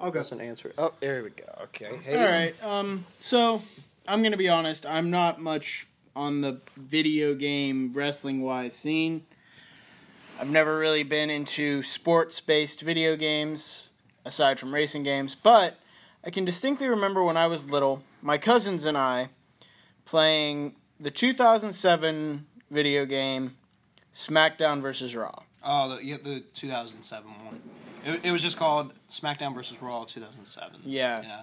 I'll 0.00 0.10
go. 0.10 0.20
Doesn't 0.20 0.40
answer. 0.40 0.72
Oh, 0.78 0.92
there 1.00 1.22
we 1.22 1.30
go. 1.30 1.44
Okay. 1.64 1.88
All 1.90 1.96
Hades. 1.98 2.30
right. 2.30 2.54
Um. 2.64 3.04
So 3.20 3.62
I'm 4.06 4.22
gonna 4.22 4.36
be 4.36 4.48
honest. 4.48 4.86
I'm 4.86 5.10
not 5.10 5.40
much 5.40 5.86
on 6.14 6.40
the 6.40 6.60
video 6.76 7.34
game 7.34 7.92
wrestling 7.94 8.42
wise 8.42 8.74
scene. 8.74 9.24
I've 10.40 10.50
never 10.50 10.76
really 10.78 11.04
been 11.04 11.30
into 11.30 11.82
sports 11.82 12.40
based 12.40 12.80
video 12.80 13.16
games 13.16 13.88
aside 14.24 14.58
from 14.58 14.74
racing 14.74 15.02
games, 15.02 15.34
but 15.34 15.78
I 16.24 16.30
can 16.30 16.44
distinctly 16.44 16.88
remember 16.88 17.22
when 17.22 17.36
I 17.36 17.46
was 17.46 17.66
little, 17.66 18.02
my 18.20 18.38
cousins 18.38 18.84
and 18.84 18.96
I 18.96 19.28
playing 20.04 20.76
the 20.98 21.10
2007 21.10 22.46
video 22.70 23.04
game 23.04 23.56
SmackDown 24.14 24.80
vs. 24.82 25.14
Raw. 25.14 25.42
Oh, 25.64 25.96
the, 25.96 26.04
yeah, 26.04 26.16
the 26.22 26.40
2007 26.54 27.30
one. 27.44 27.60
It, 28.04 28.20
it 28.24 28.30
was 28.32 28.42
just 28.42 28.56
called 28.56 28.92
SmackDown 29.10 29.54
vs. 29.54 29.80
Raw 29.80 30.04
2007. 30.04 30.80
Yeah. 30.84 31.22
Yeah. 31.22 31.42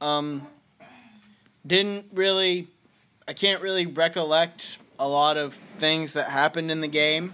Um, 0.00 0.46
didn't 1.66 2.06
really, 2.12 2.68
I 3.26 3.32
can't 3.32 3.62
really 3.62 3.86
recollect 3.86 4.78
a 4.98 5.08
lot 5.08 5.36
of 5.36 5.54
things 5.78 6.14
that 6.14 6.28
happened 6.28 6.70
in 6.70 6.80
the 6.80 6.88
game. 6.88 7.32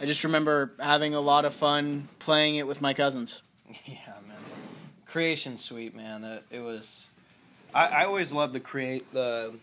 I 0.00 0.06
just 0.06 0.24
remember 0.24 0.72
having 0.80 1.14
a 1.14 1.20
lot 1.20 1.44
of 1.44 1.54
fun 1.54 2.08
playing 2.18 2.56
it 2.56 2.66
with 2.66 2.80
my 2.80 2.94
cousins. 2.94 3.42
Yeah, 3.86 3.96
man. 4.28 4.36
Creation 5.06 5.56
Suite, 5.56 5.96
man. 5.96 6.22
It, 6.22 6.44
it 6.50 6.60
was. 6.60 7.06
I, 7.74 7.86
I 7.86 8.04
always 8.04 8.30
loved 8.30 8.52
the 8.52 8.60
create 8.60 9.10
the 9.10 9.54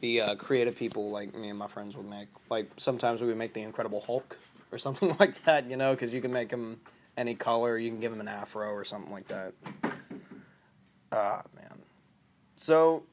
the 0.00 0.20
uh, 0.20 0.34
creative 0.34 0.76
people 0.76 1.10
like 1.10 1.34
me 1.34 1.48
and 1.48 1.58
my 1.58 1.68
friends 1.68 1.96
would 1.96 2.08
make. 2.08 2.28
Like 2.50 2.70
sometimes 2.76 3.20
we 3.20 3.28
would 3.28 3.36
make 3.36 3.52
the 3.52 3.62
Incredible 3.62 4.00
Hulk 4.00 4.36
or 4.74 4.78
something 4.78 5.16
like 5.20 5.44
that, 5.44 5.70
you 5.70 5.76
know, 5.76 5.92
because 5.92 6.12
you 6.12 6.20
can 6.20 6.32
make 6.32 6.48
them 6.48 6.80
any 7.16 7.34
color. 7.34 7.78
You 7.78 7.90
can 7.90 8.00
give 8.00 8.10
them 8.10 8.20
an 8.20 8.28
afro 8.28 8.70
or 8.70 8.84
something 8.84 9.12
like 9.12 9.28
that. 9.28 9.54
Ah, 11.12 11.42
man. 11.54 11.78
So, 12.56 13.04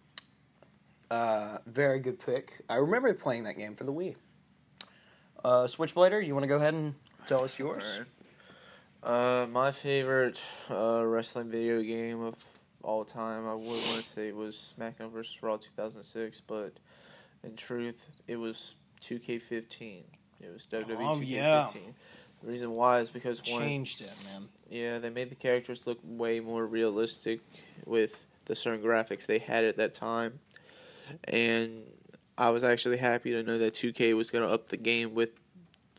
uh, 1.11 1.59
very 1.67 1.99
good 1.99 2.19
pick. 2.19 2.61
I 2.67 2.75
remember 2.75 3.13
playing 3.13 3.43
that 3.43 3.57
game 3.57 3.75
for 3.75 3.83
the 3.83 3.93
Wii. 3.93 4.15
Uh, 5.43 5.65
Switchblader, 5.65 6.25
you 6.25 6.33
want 6.33 6.43
to 6.43 6.47
go 6.47 6.57
ahead 6.57 6.73
and 6.73 6.95
tell 7.27 7.43
us 7.43 7.57
yours? 7.57 7.83
Uh, 9.03 9.47
my 9.49 9.71
favorite 9.71 10.41
uh, 10.69 11.03
wrestling 11.05 11.49
video 11.49 11.81
game 11.81 12.21
of 12.21 12.35
all 12.83 13.03
time, 13.03 13.47
I 13.47 13.53
would 13.53 13.67
want 13.67 13.97
to 13.97 14.03
say 14.03 14.31
was 14.31 14.75
SmackDown 14.77 15.11
vs. 15.11 15.41
Raw 15.41 15.57
2006, 15.57 16.41
but 16.41 16.73
in 17.43 17.55
truth, 17.55 18.09
it 18.27 18.37
was 18.37 18.75
2K15. 19.01 20.03
It 20.41 20.51
was 20.53 20.67
WWE 20.67 20.95
Oh, 20.99 21.19
2K15. 21.19 21.27
yeah. 21.29 21.67
The 22.43 22.47
reason 22.49 22.71
why 22.73 22.99
is 23.01 23.09
because 23.11 23.41
one, 23.51 23.61
Changed 23.61 24.01
it, 24.01 24.11
man. 24.25 24.43
yeah, 24.69 24.97
they 24.97 25.09
made 25.11 25.29
the 25.29 25.35
characters 25.35 25.85
look 25.85 25.99
way 26.03 26.39
more 26.39 26.65
realistic 26.65 27.39
with 27.85 28.25
the 28.45 28.55
certain 28.55 28.83
graphics 28.83 29.27
they 29.27 29.37
had 29.37 29.63
at 29.63 29.77
that 29.77 29.93
time, 29.93 30.39
and 31.25 31.83
I 32.37 32.49
was 32.49 32.63
actually 32.63 32.97
happy 32.97 33.31
to 33.31 33.43
know 33.43 33.57
that 33.59 33.73
2K 33.75 34.15
was 34.15 34.31
going 34.31 34.47
to 34.47 34.51
up 34.53 34.69
the 34.69 34.77
game 34.77 35.13
with 35.13 35.29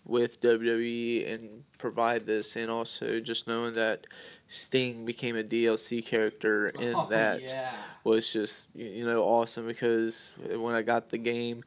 with 0.05 0.41
WWE 0.41 1.33
and 1.33 1.63
provide 1.79 2.27
this, 2.27 2.57
and 2.57 2.69
also 2.73 3.21
just 3.21 3.47
knowing 3.47 3.75
that 3.75 4.09
Sting 4.49 5.05
became 5.05 5.37
a 5.37 5.45
DLC 5.45 6.05
character 6.05 6.69
in 6.81 6.93
Oh, 6.97 7.07
that 7.09 7.41
yeah. 7.43 7.71
was 8.03 8.33
just 8.33 8.67
you 8.75 9.05
know 9.05 9.23
awesome 9.23 9.65
because 9.69 10.35
when 10.57 10.75
I 10.75 10.83
got 10.83 11.11
the 11.11 11.19
game 11.19 11.63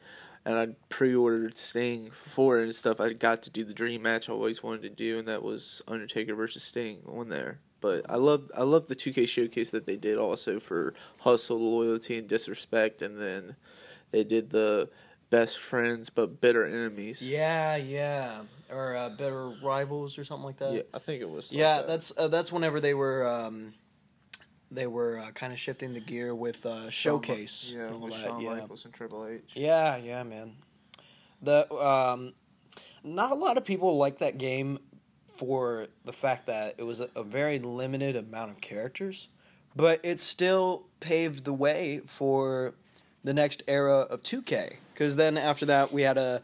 and 0.46 0.56
I 0.56 0.68
pre-ordered 0.90 1.58
Sting 1.58 2.10
for 2.10 2.60
it 2.60 2.64
and 2.66 2.75
stuff, 2.75 3.02
I 3.02 3.14
got 3.14 3.42
to 3.44 3.50
do 3.50 3.64
the 3.64 3.74
dream 3.74 4.04
match 4.04 4.30
I 4.30 4.34
always 4.34 4.62
wanted 4.62 4.84
to 4.84 4.90
do, 4.90 5.18
and 5.20 5.28
that 5.28 5.44
was 5.44 5.82
Undertaker 5.88 6.36
versus 6.36 6.64
Sting 6.64 7.00
on 7.08 7.30
there. 7.30 7.60
But 7.82 8.06
I 8.10 8.16
love 8.16 8.52
I 8.58 8.64
love 8.64 8.88
the 8.88 8.96
2K 8.96 9.28
showcase 9.28 9.70
that 9.72 9.86
they 9.86 9.96
did 9.98 10.18
also 10.18 10.60
for 10.60 10.94
hustle, 11.20 11.60
loyalty, 11.60 12.18
and 12.18 12.28
disrespect, 12.28 13.02
and 13.02 13.20
then 13.20 13.56
they 14.12 14.24
did 14.24 14.50
the 14.52 14.90
best 15.30 15.58
friends 15.60 16.10
but 16.10 16.40
bitter 16.42 16.66
enemies. 16.66 17.22
Yeah, 17.22 17.75
yeah, 17.75 18.42
or 18.72 18.96
uh, 18.96 19.10
better 19.10 19.50
rivals 19.64 20.18
or 20.18 20.24
something 20.24 20.46
like 20.46 20.58
that. 20.60 20.74
Yeah, 20.74 20.82
I 20.94 21.00
think 21.00 21.22
it 21.22 21.30
was. 21.30 21.52
like 21.52 21.60
Yeah, 21.60 21.78
that. 21.78 21.88
that's 21.88 22.14
uh, 22.18 22.28
that's 22.28 22.52
whenever 22.52 22.80
they 22.80 22.94
were 22.94 23.28
um, 23.28 23.74
they 24.72 24.88
were 24.88 25.19
uh, 25.19 25.31
kind 25.31 25.53
of 25.53 25.60
shifting 25.60 25.93
the 25.93 26.00
gear 26.00 26.34
with 26.34 26.65
uh, 26.65 26.89
showcase. 26.89 27.72
Yeah, 27.75 27.86
and 27.86 27.95
all 27.95 28.00
with 28.01 28.13
that, 28.13 28.24
Shawn 28.25 28.41
yeah. 28.41 28.55
Michaels 28.55 28.86
and 28.86 28.93
Triple 28.93 29.27
H. 29.27 29.51
Yeah, 29.53 29.98
yeah, 29.98 30.24
man. 30.24 30.53
The 31.41 31.72
um, 31.74 32.34
not 33.03 33.31
a 33.31 33.36
lot 33.36 33.57
of 33.57 33.65
people 33.65 33.98
like 33.98 34.17
that 34.19 34.38
game 34.38 34.79
for 35.27 35.88
the 36.05 36.13
fact 36.13 36.45
that 36.48 36.75
it 36.77 36.84
was 36.84 37.00
a, 37.00 37.10
a 37.15 37.24
very 37.24 37.60
limited 37.60 38.15
amount 38.15 38.51
of 38.51 38.62
characters, 38.62 39.27
but 39.75 40.00
it 40.03 40.19
still 40.19 40.86
paved 41.00 41.43
the 41.43 41.53
way 41.53 42.01
for 42.05 42.74
the 43.24 43.34
next 43.34 43.62
era 43.67 44.00
of 44.00 44.22
2K. 44.22 44.77
Because 44.93 45.17
then 45.17 45.38
after 45.38 45.65
that, 45.65 45.91
we 45.91 46.03
had 46.03 46.17
a 46.17 46.41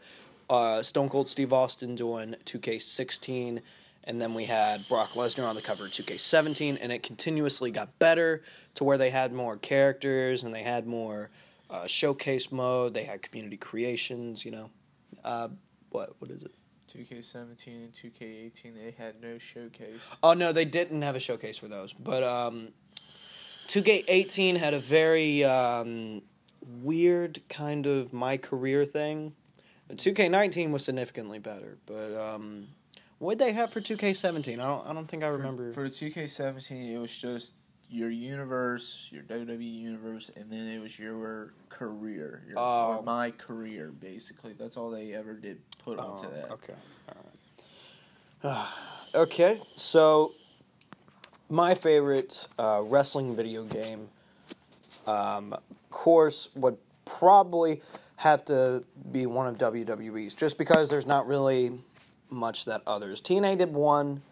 uh, 0.50 0.82
Stone 0.82 1.08
Cold 1.08 1.28
Steve 1.28 1.52
Austin 1.52 1.94
doing 1.94 2.36
2K16, 2.44 3.60
and 4.04 4.20
then 4.20 4.34
we 4.34 4.44
had 4.44 4.86
Brock 4.88 5.10
Lesnar 5.10 5.48
on 5.48 5.54
the 5.54 5.62
cover 5.62 5.84
of 5.84 5.90
2K17, 5.92 6.78
and 6.80 6.92
it 6.92 7.02
continuously 7.02 7.70
got 7.70 7.98
better 7.98 8.42
to 8.74 8.84
where 8.84 8.98
they 8.98 9.10
had 9.10 9.32
more 9.32 9.56
characters 9.56 10.42
and 10.42 10.54
they 10.54 10.62
had 10.62 10.86
more 10.86 11.30
uh, 11.70 11.86
showcase 11.86 12.50
mode. 12.50 12.94
They 12.94 13.04
had 13.04 13.22
community 13.22 13.56
creations, 13.56 14.44
you 14.44 14.50
know. 14.50 14.70
Uh, 15.24 15.48
what 15.90 16.14
what 16.18 16.30
is 16.30 16.42
it? 16.42 16.52
2K17 16.92 17.66
and 17.66 17.92
2K18 17.92 18.74
they 18.74 18.94
had 18.98 19.20
no 19.22 19.38
showcase. 19.38 20.00
Oh 20.22 20.34
no, 20.34 20.52
they 20.52 20.64
didn't 20.64 21.02
have 21.02 21.16
a 21.16 21.20
showcase 21.20 21.58
for 21.58 21.68
those. 21.68 21.92
But 21.92 22.22
um, 22.22 22.68
2K18 23.68 24.56
had 24.56 24.74
a 24.74 24.80
very 24.80 25.44
um, 25.44 26.22
weird 26.60 27.40
kind 27.48 27.86
of 27.86 28.12
my 28.12 28.36
career 28.36 28.84
thing. 28.84 29.34
2K19 29.90 30.70
was 30.70 30.84
significantly 30.84 31.38
better, 31.38 31.76
but 31.86 32.16
um, 32.16 32.68
what 33.22 33.38
did 33.38 33.46
they 33.46 33.52
have 33.52 33.72
for 33.72 33.80
2K17? 33.80 34.54
I 34.54 34.66
don't. 34.66 34.84
I 34.84 34.92
don't 34.92 35.06
think 35.06 35.22
I 35.22 35.28
remember. 35.28 35.72
For, 35.72 35.88
for 35.88 35.94
2K17, 35.94 36.92
it 36.92 36.98
was 36.98 37.16
just 37.16 37.52
your 37.88 38.10
universe, 38.10 39.06
your 39.12 39.22
WWE 39.22 39.62
universe, 39.80 40.28
and 40.34 40.50
then 40.50 40.66
it 40.66 40.80
was 40.80 40.98
your 40.98 41.52
career, 41.68 42.42
your, 42.48 42.58
Oh. 42.58 43.00
my 43.04 43.30
career, 43.30 43.92
basically. 43.92 44.54
That's 44.54 44.76
all 44.76 44.90
they 44.90 45.12
ever 45.12 45.34
did 45.34 45.60
put 45.84 46.00
onto 46.00 46.26
Oh, 46.26 46.30
that. 46.30 46.50
Okay. 46.50 46.74
All 48.42 48.50
right. 48.50 48.66
okay. 49.14 49.60
So, 49.76 50.32
my 51.48 51.74
favorite 51.76 52.48
uh, 52.58 52.82
wrestling 52.82 53.36
video 53.36 53.62
game, 53.62 54.08
um, 55.06 55.52
of 55.52 55.60
course, 55.90 56.48
would 56.56 56.78
probably 57.04 57.82
have 58.16 58.44
to 58.46 58.82
be 59.12 59.26
one 59.26 59.46
of 59.46 59.58
WWE's, 59.58 60.34
just 60.34 60.58
because 60.58 60.90
there's 60.90 61.06
not 61.06 61.28
really 61.28 61.72
much 62.32 62.64
that 62.64 62.82
others. 62.86 63.20
TNA 63.20 63.58
did 63.58 63.74
one. 63.74 64.22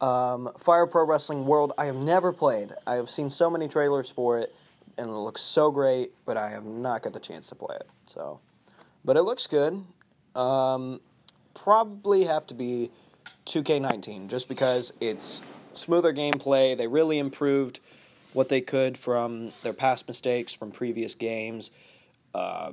Um, 0.00 0.50
Fire 0.58 0.86
Pro 0.86 1.06
Wrestling 1.06 1.46
World, 1.46 1.72
I 1.78 1.86
have 1.86 1.96
never 1.96 2.32
played. 2.32 2.70
I 2.86 2.96
have 2.96 3.08
seen 3.08 3.30
so 3.30 3.48
many 3.48 3.68
trailers 3.68 4.10
for 4.10 4.38
it, 4.38 4.54
and 4.98 5.08
it 5.08 5.14
looks 5.14 5.40
so 5.40 5.70
great, 5.70 6.12
but 6.26 6.36
I 6.36 6.50
have 6.50 6.64
not 6.64 7.02
got 7.02 7.12
the 7.12 7.20
chance 7.20 7.48
to 7.48 7.54
play 7.54 7.76
it. 7.76 7.88
So, 8.06 8.40
but 9.04 9.16
it 9.16 9.22
looks 9.22 9.46
good. 9.46 9.84
Um, 10.34 11.00
probably 11.54 12.24
have 12.24 12.46
to 12.48 12.54
be 12.54 12.90
2K19 13.46 14.28
just 14.28 14.48
because 14.48 14.92
it's 15.00 15.42
smoother 15.74 16.12
gameplay. 16.12 16.76
They 16.76 16.86
really 16.86 17.18
improved 17.18 17.80
what 18.32 18.48
they 18.48 18.60
could 18.60 18.98
from 18.98 19.52
their 19.62 19.72
past 19.72 20.08
mistakes 20.08 20.54
from 20.54 20.70
previous 20.70 21.14
games. 21.14 21.70
Uh, 22.34 22.72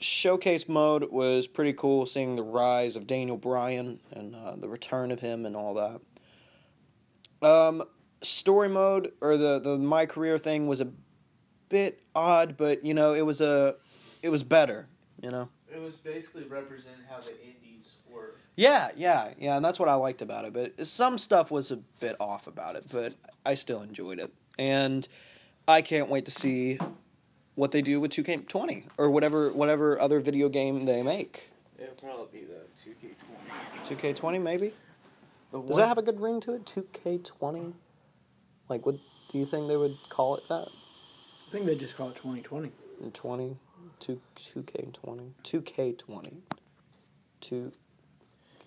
showcase 0.00 0.68
mode 0.68 1.10
was 1.10 1.46
pretty 1.46 1.72
cool, 1.72 2.06
seeing 2.06 2.36
the 2.36 2.42
rise 2.42 2.96
of 2.96 3.06
Daniel 3.06 3.36
Bryan 3.36 4.00
and 4.12 4.34
uh, 4.34 4.56
the 4.56 4.68
return 4.68 5.10
of 5.10 5.20
him 5.20 5.46
and 5.46 5.54
all 5.54 5.74
that. 5.74 6.00
Um, 7.46 7.84
story 8.22 8.68
mode 8.68 9.12
or 9.20 9.36
the 9.36 9.58
the 9.60 9.78
my 9.78 10.06
career 10.06 10.38
thing 10.38 10.66
was 10.66 10.80
a 10.80 10.88
bit 11.68 12.02
odd, 12.14 12.56
but 12.56 12.84
you 12.84 12.94
know 12.94 13.14
it 13.14 13.22
was 13.22 13.40
a 13.40 13.76
it 14.22 14.28
was 14.28 14.42
better. 14.42 14.88
You 15.22 15.30
know. 15.30 15.48
It 15.72 15.80
was 15.80 15.96
basically 15.96 16.44
represent 16.44 16.96
how 17.08 17.20
the 17.20 17.30
indies 17.40 17.96
were. 18.10 18.34
Yeah, 18.56 18.88
yeah, 18.96 19.34
yeah, 19.38 19.56
and 19.56 19.64
that's 19.64 19.78
what 19.78 19.88
I 19.88 19.94
liked 19.94 20.20
about 20.20 20.44
it. 20.44 20.52
But 20.52 20.86
some 20.86 21.16
stuff 21.16 21.50
was 21.50 21.70
a 21.70 21.76
bit 21.76 22.16
off 22.18 22.46
about 22.46 22.74
it, 22.76 22.86
but 22.90 23.14
I 23.46 23.54
still 23.54 23.82
enjoyed 23.82 24.18
it. 24.18 24.32
And 24.58 25.06
I 25.68 25.82
can't 25.82 26.08
wait 26.08 26.24
to 26.24 26.30
see 26.30 26.78
what 27.60 27.72
they 27.72 27.82
do 27.82 28.00
with 28.00 28.10
2K20 28.10 28.84
or 28.96 29.10
whatever 29.10 29.52
whatever 29.52 30.00
other 30.00 30.18
video 30.18 30.48
game 30.48 30.86
they 30.86 31.02
make. 31.02 31.50
It'll 31.78 31.94
probably 31.94 32.40
be 32.40 32.46
the 32.46 32.62
2K20. 32.82 34.14
2K20 34.14 34.42
maybe? 34.42 34.72
The 35.52 35.60
Does 35.60 35.76
that 35.76 35.88
have 35.88 35.98
a 35.98 36.02
good 36.02 36.22
ring 36.22 36.40
to 36.40 36.54
it? 36.54 36.64
2K20? 36.64 37.74
Like 38.70 38.86
what 38.86 38.96
do 39.30 39.38
you 39.38 39.44
think 39.44 39.68
they 39.68 39.76
would 39.76 39.94
call 40.08 40.36
it 40.36 40.48
that? 40.48 40.68
I 40.68 41.50
think 41.50 41.66
they 41.66 41.76
just 41.76 41.98
call 41.98 42.08
it 42.08 42.16
2020. 42.16 42.72
In 43.04 43.12
20 43.12 43.56
2 43.98 44.20
2K20 44.38 45.30
2K20 45.44 46.32
2 47.42 47.72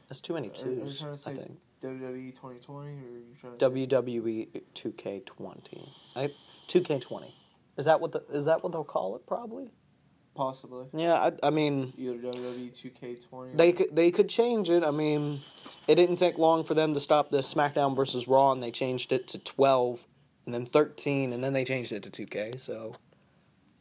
That's 0.08 0.22
too 0.22 0.34
many 0.36 0.50
Are- 0.50 0.52
are 0.52 0.70
you 0.70 0.82
twos, 0.82 1.00
trying 1.00 1.18
to 1.18 1.30
I 1.30 1.34
think. 1.34 1.58
WWE 1.82 2.32
2020 2.36 2.78
or 2.78 2.82
are 2.82 2.94
you 2.94 3.24
trying 3.42 3.58
to 3.58 3.70
WWE 3.70 4.62
2K20. 4.76 5.90
I 6.16 6.30
2K20. 6.68 7.32
Is 7.78 7.86
that 7.86 8.00
what 8.02 8.12
the 8.12 8.24
is 8.32 8.46
that 8.46 8.64
what 8.64 8.72
they'll 8.72 8.84
call 8.84 9.16
it 9.16 9.26
probably? 9.26 9.72
possibly 10.36 10.88
Yeah, 10.94 11.14
I, 11.14 11.32
I 11.44 11.50
mean 11.50 11.94
either 11.98 12.18
WWE 12.18 12.72
2K20 12.72 13.58
they 13.58 13.72
could 13.72 13.96
they 13.96 14.12
could 14.12 14.30
change 14.30 14.70
it. 14.70 14.84
I 14.84 14.92
mean, 14.92 15.40
it 15.88 15.96
didn't 15.96 16.18
take 16.18 16.38
long 16.38 16.64
for 16.64 16.74
them 16.74 16.94
to 16.94 17.00
stop 17.00 17.30
the 17.30 17.40
SmackDown 17.40 17.96
versus 17.96 18.28
Raw 18.28 18.52
and 18.52 18.62
they 18.62 18.72
changed 18.72 19.12
it 19.12 19.28
to 19.30 19.40
12 19.40 20.06
and 20.46 20.54
then 20.54 20.66
13 20.66 21.34
and 21.34 21.44
then 21.44 21.54
they 21.54 21.64
changed 21.64 21.92
it 21.92 22.04
to 22.04 22.10
2K. 22.10 22.60
So 22.60 22.96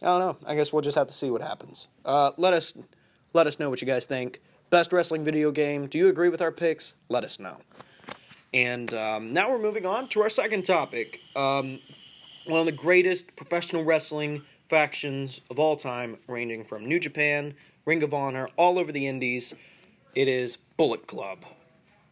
I 0.00 0.06
don't 0.06 0.20
know. 0.20 0.36
I 0.46 0.54
guess 0.54 0.72
we'll 0.72 0.82
just 0.82 0.96
have 0.96 1.06
to 1.06 1.14
see 1.14 1.30
what 1.30 1.42
happens. 1.42 1.88
Uh, 2.04 2.32
let 2.36 2.52
us 2.52 2.74
let 3.32 3.46
us 3.46 3.58
know 3.58 3.70
what 3.70 3.80
you 3.80 3.86
guys 3.86 4.06
think. 4.06 4.40
Best 4.70 4.92
wrestling 4.92 5.24
video 5.24 5.50
game. 5.50 5.86
Do 5.86 5.98
you 5.98 6.08
agree 6.08 6.28
with 6.28 6.40
our 6.40 6.52
picks? 6.52 6.94
Let 7.08 7.24
us 7.24 7.38
know. 7.38 7.58
And 8.54 8.92
um, 8.92 9.32
now 9.32 9.50
we're 9.50 9.58
moving 9.58 9.86
on 9.86 10.08
to 10.08 10.22
our 10.22 10.28
second 10.28 10.66
topic. 10.66 11.20
Um, 11.34 11.78
one 12.46 12.60
of 12.60 12.66
the 12.66 12.72
greatest 12.72 13.34
professional 13.36 13.84
wrestling 13.84 14.42
factions 14.68 15.40
of 15.50 15.58
all 15.58 15.76
time, 15.76 16.18
ranging 16.26 16.64
from 16.64 16.86
New 16.86 16.98
Japan, 16.98 17.54
Ring 17.84 18.02
of 18.02 18.12
Honor, 18.14 18.48
all 18.56 18.78
over 18.78 18.90
the 18.92 19.06
Indies. 19.06 19.54
It 20.14 20.28
is 20.28 20.56
Bullet 20.76 21.06
Club. 21.06 21.44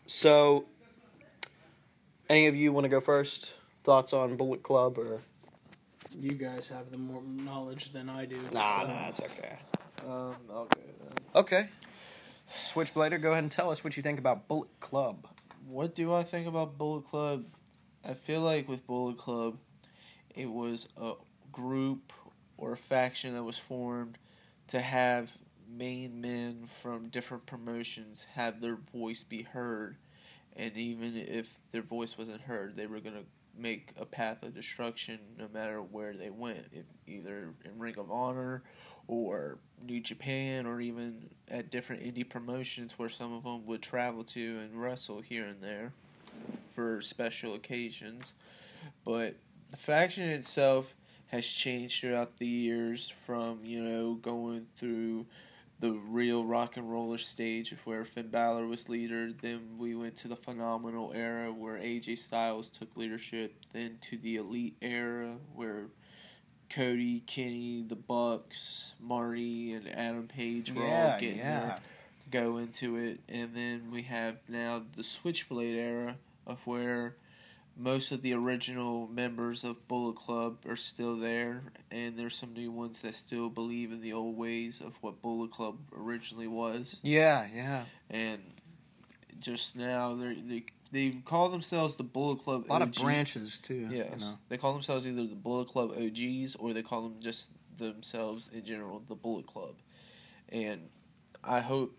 So, 0.06 0.64
any 2.28 2.46
of 2.46 2.54
you 2.54 2.72
want 2.72 2.84
to 2.84 2.88
go 2.88 3.00
first? 3.00 3.52
Thoughts 3.84 4.12
on 4.12 4.36
Bullet 4.36 4.62
Club 4.62 4.98
or 4.98 5.20
You 6.18 6.32
guys 6.32 6.68
have 6.68 6.90
the 6.90 6.98
more 6.98 7.22
knowledge 7.22 7.92
than 7.92 8.08
I 8.08 8.26
do. 8.26 8.36
nah? 8.52 8.80
so- 8.82 8.86
Nah, 8.86 8.86
that's 8.86 9.20
okay. 9.20 9.58
um 10.06 10.34
I'll 10.50 10.64
go 10.66 10.80
then. 11.04 11.12
Okay. 11.34 11.68
Switchblader, 12.52 13.20
go 13.22 13.30
ahead 13.32 13.44
and 13.44 13.52
tell 13.52 13.70
us 13.70 13.84
what 13.84 13.96
you 13.96 14.02
think 14.02 14.18
about 14.18 14.48
Bullet 14.48 14.68
Club. 14.80 15.26
What 15.68 15.94
do 15.94 16.12
I 16.12 16.24
think 16.24 16.46
about 16.48 16.76
Bullet 16.76 17.04
Club? 17.06 17.44
I 18.08 18.14
feel 18.14 18.40
like 18.40 18.68
with 18.68 18.86
Bullet 18.86 19.18
Club, 19.18 19.58
it 20.34 20.50
was 20.50 20.88
a 20.96 21.12
group 21.52 22.12
or 22.56 22.72
a 22.72 22.76
faction 22.76 23.34
that 23.34 23.42
was 23.42 23.58
formed 23.58 24.18
to 24.68 24.80
have 24.80 25.36
main 25.68 26.20
men 26.20 26.64
from 26.64 27.08
different 27.08 27.46
promotions 27.46 28.26
have 28.34 28.60
their 28.60 28.76
voice 28.76 29.24
be 29.24 29.42
heard. 29.42 29.96
And 30.56 30.76
even 30.76 31.16
if 31.16 31.58
their 31.70 31.82
voice 31.82 32.18
wasn't 32.18 32.42
heard, 32.42 32.76
they 32.76 32.86
were 32.86 33.00
going 33.00 33.14
to 33.14 33.24
make 33.56 33.92
a 33.98 34.04
path 34.04 34.42
of 34.42 34.54
destruction 34.54 35.18
no 35.38 35.48
matter 35.52 35.80
where 35.80 36.14
they 36.14 36.30
went. 36.30 36.66
If 36.72 36.86
either 37.06 37.54
in 37.64 37.78
Ring 37.78 37.98
of 37.98 38.10
Honor 38.10 38.62
or 39.06 39.58
New 39.84 40.00
Japan 40.00 40.66
or 40.66 40.80
even 40.80 41.30
at 41.48 41.70
different 41.70 42.02
indie 42.02 42.28
promotions 42.28 42.98
where 42.98 43.08
some 43.08 43.32
of 43.32 43.44
them 43.44 43.66
would 43.66 43.82
travel 43.82 44.24
to 44.24 44.58
and 44.60 44.80
wrestle 44.80 45.20
here 45.20 45.46
and 45.46 45.62
there 45.62 45.92
for 46.68 47.00
special 47.00 47.54
occasions. 47.54 48.34
But 49.04 49.36
the 49.70 49.76
faction 49.76 50.26
itself 50.28 50.94
has 51.28 51.46
changed 51.46 52.00
throughout 52.00 52.38
the 52.38 52.46
years 52.46 53.09
from, 53.09 53.61
you 53.64 53.83
know, 53.83 54.14
going 54.14 54.66
through 54.76 55.26
the 55.78 55.92
real 55.92 56.44
rock 56.44 56.76
and 56.76 56.90
roller 56.90 57.18
stage 57.18 57.74
where 57.85 58.04
Finn 58.04 58.28
Balor 58.28 58.66
was 58.66 58.88
leader, 58.88 59.33
then 59.33 59.78
we 59.78 59.94
went 59.94 60.16
to 60.16 60.28
the 60.28 60.37
phenomenal 60.37 61.12
era 61.14 61.52
where 61.52 61.76
AJ 61.76 62.18
Styles 62.18 62.68
took 62.68 62.96
leadership, 62.96 63.54
then 63.72 63.96
to 64.02 64.18
the 64.18 64.37
elite 64.37 64.76
era 64.83 65.37
where 65.54 65.87
Cody, 66.68 67.20
Kenny, 67.20 67.83
the 67.87 67.96
Bucks, 67.96 68.92
Marty, 69.00 69.72
and 69.72 69.88
Adam 69.88 70.28
Page 70.28 70.72
were 70.72 70.85
all 70.85 71.18
getting 71.18 71.38
there 71.38 71.78
go 72.30 72.59
into 72.59 72.96
it, 72.96 73.20
and 73.28 73.54
then 73.54 73.90
we 73.90 74.02
have 74.02 74.48
now 74.48 74.83
the 74.96 75.02
Switchblade 75.02 75.76
era 75.76 76.16
of 76.46 76.61
where 76.66 77.16
most 77.80 78.12
of 78.12 78.20
the 78.22 78.34
original 78.34 79.08
members 79.08 79.64
of 79.64 79.88
Bullet 79.88 80.14
Club 80.16 80.58
are 80.68 80.76
still 80.76 81.16
there, 81.16 81.62
and 81.90 82.18
there's 82.18 82.36
some 82.36 82.52
new 82.52 82.70
ones 82.70 83.00
that 83.00 83.14
still 83.14 83.48
believe 83.48 83.90
in 83.90 84.02
the 84.02 84.12
old 84.12 84.36
ways 84.36 84.80
of 84.80 84.94
what 85.00 85.22
Bullet 85.22 85.50
Club 85.50 85.78
originally 85.96 86.46
was, 86.46 87.00
Yeah, 87.02 87.46
yeah. 87.54 87.84
and 88.10 88.42
just 89.38 89.76
now 89.76 90.14
they 90.14 90.34
they 90.34 90.64
they 90.92 91.10
call 91.24 91.48
themselves 91.48 91.96
the 91.96 92.02
Bullet 92.02 92.40
Club. 92.40 92.66
A 92.68 92.72
lot 92.72 92.82
of 92.82 92.92
branches 92.92 93.58
too. 93.58 93.88
Yes, 93.90 94.10
You 94.14 94.20
know. 94.26 94.38
they 94.50 94.56
call 94.58 94.72
themselves 94.74 95.06
either 95.06 95.26
the 95.26 95.34
Bullet 95.34 95.68
Club 95.68 95.92
OGs 95.96 96.56
or 96.56 96.72
they 96.74 96.82
call 96.82 97.02
them 97.02 97.16
just 97.20 97.52
themselves 97.78 98.50
in 98.52 98.62
general 98.64 99.02
the 99.08 99.14
Bullet 99.14 99.46
Club, 99.46 99.76
and 100.50 100.88
I 101.42 101.60
hope 101.60 101.96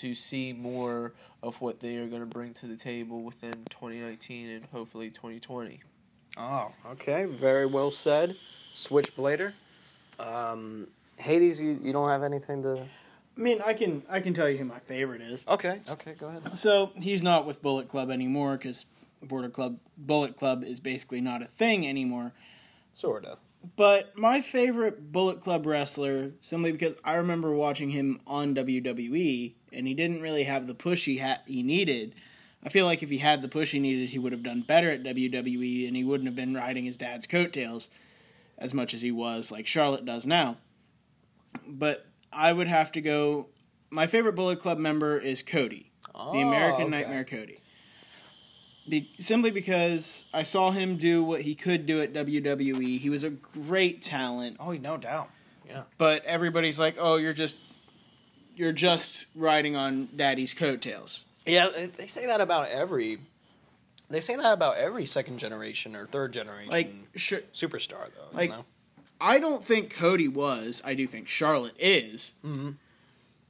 to 0.00 0.14
see 0.14 0.52
more 0.52 1.12
of 1.42 1.60
what 1.60 1.80
they 1.80 1.96
are 1.96 2.06
going 2.06 2.20
to 2.20 2.26
bring 2.26 2.52
to 2.54 2.66
the 2.66 2.76
table 2.76 3.22
within 3.22 3.52
2019 3.70 4.48
and 4.48 4.64
hopefully 4.66 5.10
2020. 5.10 5.80
Oh, 6.36 6.72
okay. 6.92 7.24
Very 7.24 7.66
well 7.66 7.90
said. 7.90 8.36
Switchblader. 8.74 9.52
Um, 10.18 10.88
Hades, 11.16 11.62
you, 11.62 11.78
you 11.82 11.92
don't 11.92 12.08
have 12.08 12.22
anything 12.22 12.62
to. 12.62 12.86
I 13.36 13.40
mean, 13.40 13.60
I 13.64 13.74
can 13.74 14.02
I 14.08 14.20
can 14.20 14.34
tell 14.34 14.48
you 14.48 14.58
who 14.58 14.64
my 14.64 14.80
favorite 14.80 15.20
is. 15.20 15.44
Okay, 15.46 15.80
okay, 15.88 16.14
go 16.18 16.26
ahead. 16.28 16.58
So 16.58 16.92
he's 16.96 17.22
not 17.22 17.46
with 17.46 17.62
Bullet 17.62 17.88
Club 17.88 18.10
anymore 18.10 18.56
because 18.56 18.84
Border 19.22 19.48
Club 19.48 19.78
Bullet 19.96 20.36
Club 20.36 20.64
is 20.64 20.80
basically 20.80 21.20
not 21.20 21.42
a 21.42 21.46
thing 21.46 21.86
anymore. 21.86 22.32
Sorta. 22.92 23.38
But 23.76 24.16
my 24.16 24.40
favorite 24.40 25.12
Bullet 25.12 25.40
Club 25.40 25.66
wrestler, 25.66 26.32
simply 26.40 26.72
because 26.72 26.96
I 27.04 27.16
remember 27.16 27.52
watching 27.54 27.90
him 27.90 28.20
on 28.26 28.54
WWE, 28.54 29.54
and 29.72 29.86
he 29.86 29.94
didn't 29.94 30.22
really 30.22 30.44
have 30.44 30.66
the 30.66 30.74
push 30.74 31.04
he 31.04 31.18
had 31.18 31.40
he 31.46 31.62
needed. 31.62 32.14
I 32.62 32.68
feel 32.70 32.86
like 32.86 33.02
if 33.02 33.10
he 33.10 33.18
had 33.18 33.42
the 33.42 33.48
push 33.48 33.72
he 33.72 33.78
needed, 33.80 34.10
he 34.10 34.18
would 34.18 34.32
have 34.32 34.42
done 34.42 34.62
better 34.62 34.90
at 34.90 35.02
WWE, 35.02 35.86
and 35.86 35.96
he 35.96 36.04
wouldn't 36.04 36.26
have 36.28 36.36
been 36.36 36.54
riding 36.54 36.84
his 36.84 36.96
dad's 36.96 37.26
coattails 37.26 37.90
as 38.56 38.74
much 38.74 38.94
as 38.94 39.02
he 39.02 39.12
was, 39.12 39.52
like 39.52 39.66
Charlotte 39.66 40.04
does 40.04 40.26
now. 40.26 40.56
But 41.66 42.06
I 42.32 42.52
would 42.52 42.68
have 42.68 42.92
to 42.92 43.00
go. 43.00 43.48
My 43.90 44.06
favorite 44.06 44.34
Bullet 44.34 44.60
Club 44.60 44.78
member 44.78 45.18
is 45.18 45.42
Cody, 45.42 45.90
the 46.12 46.20
oh, 46.20 46.40
American 46.40 46.82
Oh, 46.82 46.86
okay. 46.86 46.90
Nightmare 46.90 47.24
Cody. 47.24 47.58
Be, 48.88 49.10
simply 49.18 49.50
because 49.50 50.24
I 50.32 50.42
saw 50.42 50.70
him 50.70 50.96
do 50.96 51.22
what 51.22 51.42
he 51.42 51.54
could 51.54 51.84
do 51.86 52.00
at 52.00 52.12
WWE. 52.12 52.98
He 52.98 53.10
was 53.10 53.22
a 53.24 53.30
great 53.30 54.00
talent, 54.02 54.56
Oh, 54.60 54.72
no 54.72 54.96
doubt. 54.96 55.30
Yeah. 55.68 55.82
but 55.98 56.24
everybody's 56.24 56.78
like, 56.78 56.94
"Oh, 56.98 57.16
you're 57.16 57.34
just 57.34 57.56
you're 58.56 58.72
just 58.72 59.26
riding 59.34 59.76
on 59.76 60.08
daddy's 60.16 60.54
coattails." 60.54 61.24
Yeah, 61.46 61.68
they- 61.96 62.06
say 62.06 62.26
that 62.26 62.40
about 62.40 62.68
every. 62.68 63.18
They 64.10 64.20
say 64.20 64.36
that 64.36 64.52
about 64.52 64.78
every 64.78 65.04
second 65.04 65.38
generation 65.38 65.94
or 65.94 66.06
third 66.06 66.32
generation 66.32 66.70
Like, 66.70 66.90
sure, 67.14 67.40
superstar, 67.52 68.06
though. 68.16 68.28
Like- 68.32 68.48
you 68.48 68.56
know? 68.56 68.64
I 69.20 69.38
don't 69.38 69.62
think 69.62 69.94
Cody 69.94 70.28
was. 70.28 70.80
I 70.84 70.94
do 70.94 71.06
think 71.06 71.28
Charlotte 71.28 71.74
is. 71.78 72.32
Mhm. 72.44 72.76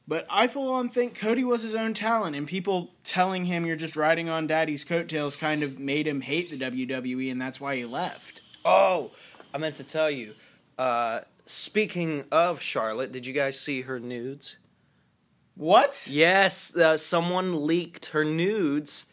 But 0.09 0.27
I 0.31 0.47
full 0.49 0.73
on 0.73 0.89
think 0.89 1.15
Cody 1.15 1.45
was 1.45 1.63
his 1.63 1.75
own 1.75 1.93
talent, 1.93 2.35
and 2.35 2.49
people 2.49 2.95
telling 3.05 3.45
him 3.45 3.67
you're 3.67 3.77
just 3.77 3.95
riding 3.95 4.31
on 4.31 4.47
daddy's 4.47 4.83
coattails 4.83 5.37
kind 5.37 5.63
of 5.63 5.79
made 5.79 6.07
him 6.07 6.23
hate 6.23 6.51
the 6.51 6.57
WWE, 6.57 7.31
and 7.31 7.39
that's 7.39 7.61
why 7.61 7.77
he 7.77 7.85
left. 7.85 8.41
Oh, 8.65 9.11
I 9.53 9.59
meant 9.59 9.77
to 9.77 9.85
tell 9.85 10.11
you. 10.11 10.33
Uh, 10.79 11.21
speaking 11.45 12.25
of 12.33 12.63
Charlotte, 12.63 13.13
did 13.13 13.27
you 13.27 13.35
guys 13.35 13.61
see 13.61 13.83
her 13.83 14.01
nudes? 14.01 14.57
What? 15.57 16.09
Yes, 16.11 16.75
uh, 16.75 16.97
someone 16.97 17.67
leaked 17.67 18.07
her 18.07 18.25
nudes 18.25 19.05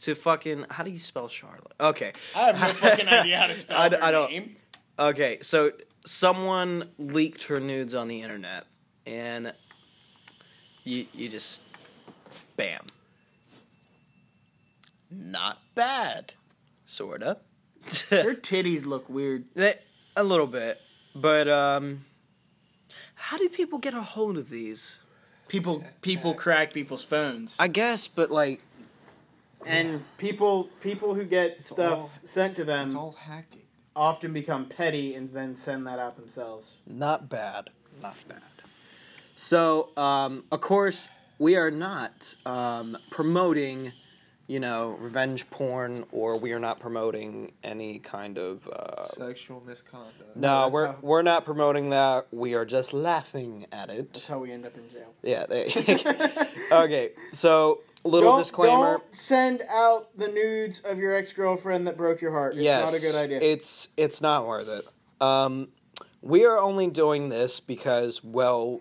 to 0.00 0.16
fucking. 0.16 0.66
How 0.70 0.82
do 0.82 0.90
you 0.90 0.98
spell 0.98 1.28
Charlotte? 1.28 1.74
Okay. 1.78 2.14
I 2.34 2.46
have 2.46 2.60
no 2.60 2.68
fucking 2.74 3.06
idea 3.06 3.38
how 3.38 3.46
to 3.46 3.54
spell 3.54 3.80
I, 3.80 3.88
her 3.90 4.02
I 4.02 4.10
don't. 4.10 4.30
name. 4.32 4.56
Okay, 4.98 5.38
so 5.40 5.70
someone 6.04 6.88
leaked 6.98 7.44
her 7.44 7.60
nudes 7.60 7.94
on 7.94 8.08
the 8.08 8.22
internet, 8.22 8.64
and 9.06 9.52
you 10.84 11.06
you 11.14 11.28
just 11.28 11.62
bam. 12.56 12.84
Not 15.10 15.58
bad, 15.74 16.32
sorta. 16.86 17.38
Their 18.10 18.34
titties 18.34 18.86
look 18.86 19.08
weird. 19.08 19.44
They, 19.54 19.74
a 20.16 20.22
little 20.24 20.46
bit, 20.46 20.80
but 21.14 21.48
um, 21.48 22.04
how 23.14 23.36
do 23.38 23.48
people 23.48 23.78
get 23.78 23.92
a 23.94 24.00
hold 24.02 24.38
of 24.38 24.48
these? 24.50 24.98
People 25.48 25.84
people 26.00 26.32
crack 26.34 26.72
people's 26.72 27.02
phones. 27.02 27.56
I 27.58 27.68
guess, 27.68 28.08
but 28.08 28.30
like, 28.30 28.62
and 29.66 30.02
people 30.16 30.70
people 30.80 31.12
who 31.14 31.24
get 31.24 31.62
stuff 31.62 31.98
all- 31.98 32.10
sent 32.24 32.56
to 32.56 32.64
them 32.64 32.86
It's 32.86 32.94
all 32.94 33.12
hacking. 33.12 33.62
often 33.94 34.32
become 34.32 34.64
petty 34.66 35.14
and 35.14 35.28
then 35.30 35.54
send 35.54 35.86
that 35.88 35.98
out 35.98 36.16
themselves. 36.16 36.78
not 36.86 37.28
bad, 37.28 37.68
not 38.00 38.16
bad. 38.28 38.40
So, 39.42 39.88
um, 39.96 40.44
of 40.52 40.60
course, 40.60 41.08
we 41.40 41.56
are 41.56 41.72
not 41.72 42.32
um, 42.46 42.96
promoting, 43.10 43.90
you 44.46 44.60
know, 44.60 44.90
revenge 45.00 45.50
porn, 45.50 46.04
or 46.12 46.36
we 46.36 46.52
are 46.52 46.60
not 46.60 46.78
promoting 46.78 47.50
any 47.64 47.98
kind 47.98 48.38
of. 48.38 48.68
Uh, 48.68 49.08
Sexual 49.08 49.64
misconduct. 49.66 50.36
no, 50.36 50.60
that's 50.60 50.72
we're 50.72 50.86
how- 50.86 50.98
we're 51.02 51.22
not 51.22 51.44
promoting 51.44 51.90
that. 51.90 52.28
We 52.30 52.54
are 52.54 52.64
just 52.64 52.92
laughing 52.92 53.66
at 53.72 53.90
it. 53.90 54.12
That's 54.12 54.28
it. 54.28 54.32
how 54.32 54.38
we 54.38 54.52
end 54.52 54.64
up 54.64 54.76
in 54.76 54.88
jail. 54.88 55.12
Yeah. 55.24 55.46
They, 55.46 55.64
okay. 56.72 57.10
So, 57.32 57.80
little 58.04 58.30
don't, 58.30 58.38
disclaimer. 58.38 58.98
Don't 58.98 59.12
send 59.12 59.62
out 59.68 60.16
the 60.16 60.28
nudes 60.28 60.78
of 60.84 60.98
your 60.98 61.16
ex 61.16 61.32
girlfriend 61.32 61.88
that 61.88 61.96
broke 61.96 62.20
your 62.20 62.30
heart. 62.30 62.54
It's 62.54 62.62
yes, 62.62 62.92
not 62.92 62.96
a 62.96 63.12
good 63.12 63.24
idea. 63.24 63.40
It's 63.42 63.88
it's 63.96 64.20
not 64.20 64.46
worth 64.46 64.68
it. 64.68 64.86
Um, 65.20 65.66
we 66.20 66.44
are 66.44 66.58
only 66.58 66.86
doing 66.86 67.28
this 67.28 67.58
because, 67.58 68.22
well, 68.22 68.80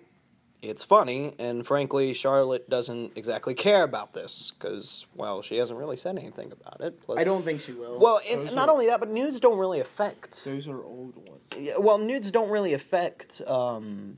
it's 0.61 0.83
funny, 0.83 1.33
and 1.39 1.65
frankly, 1.65 2.13
Charlotte 2.13 2.69
doesn't 2.69 3.13
exactly 3.17 3.53
care 3.55 3.83
about 3.83 4.13
this 4.13 4.51
because, 4.51 5.07
well, 5.15 5.41
she 5.41 5.57
hasn't 5.57 5.79
really 5.79 5.97
said 5.97 6.17
anything 6.17 6.51
about 6.51 6.81
it. 6.81 7.01
Plus- 7.01 7.19
I 7.19 7.23
don't 7.23 7.43
think 7.43 7.61
she 7.61 7.71
will. 7.71 7.99
Well, 7.99 8.19
and 8.31 8.53
not 8.53 8.69
are- 8.69 8.71
only 8.73 8.85
that, 8.87 8.99
but 8.99 9.09
nudes 9.09 9.39
don't 9.39 9.57
really 9.57 9.79
affect. 9.79 10.45
Those 10.45 10.67
are 10.67 10.83
old 10.83 11.15
ones. 11.27 11.41
Yeah, 11.57 11.77
Well, 11.79 11.97
nudes 11.97 12.31
don't 12.31 12.49
really 12.49 12.73
affect 12.73 13.41
um, 13.47 14.17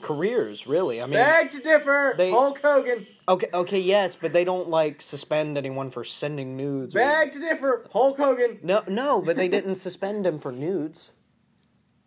careers, 0.00 0.66
really. 0.66 1.02
I 1.02 1.06
mean, 1.06 1.14
beg 1.14 1.50
to 1.50 1.58
differ. 1.60 2.14
they- 2.16 2.30
Hulk 2.30 2.60
Hogan. 2.62 3.06
okay, 3.28 3.48
okay, 3.52 3.80
yes, 3.80 4.16
but 4.16 4.32
they 4.32 4.44
don't 4.44 4.68
like 4.70 5.02
suspend 5.02 5.58
anyone 5.58 5.90
for 5.90 6.04
sending 6.04 6.56
nudes. 6.56 6.94
or- 6.94 7.00
to 7.00 7.38
differ. 7.40 7.86
Hulk 7.92 8.16
Hogan. 8.16 8.60
No, 8.62 8.82
no, 8.88 9.20
but 9.20 9.36
they 9.36 9.48
didn't 9.48 9.74
suspend 9.86 10.24
him 10.26 10.38
for 10.38 10.52
nudes. 10.52 11.12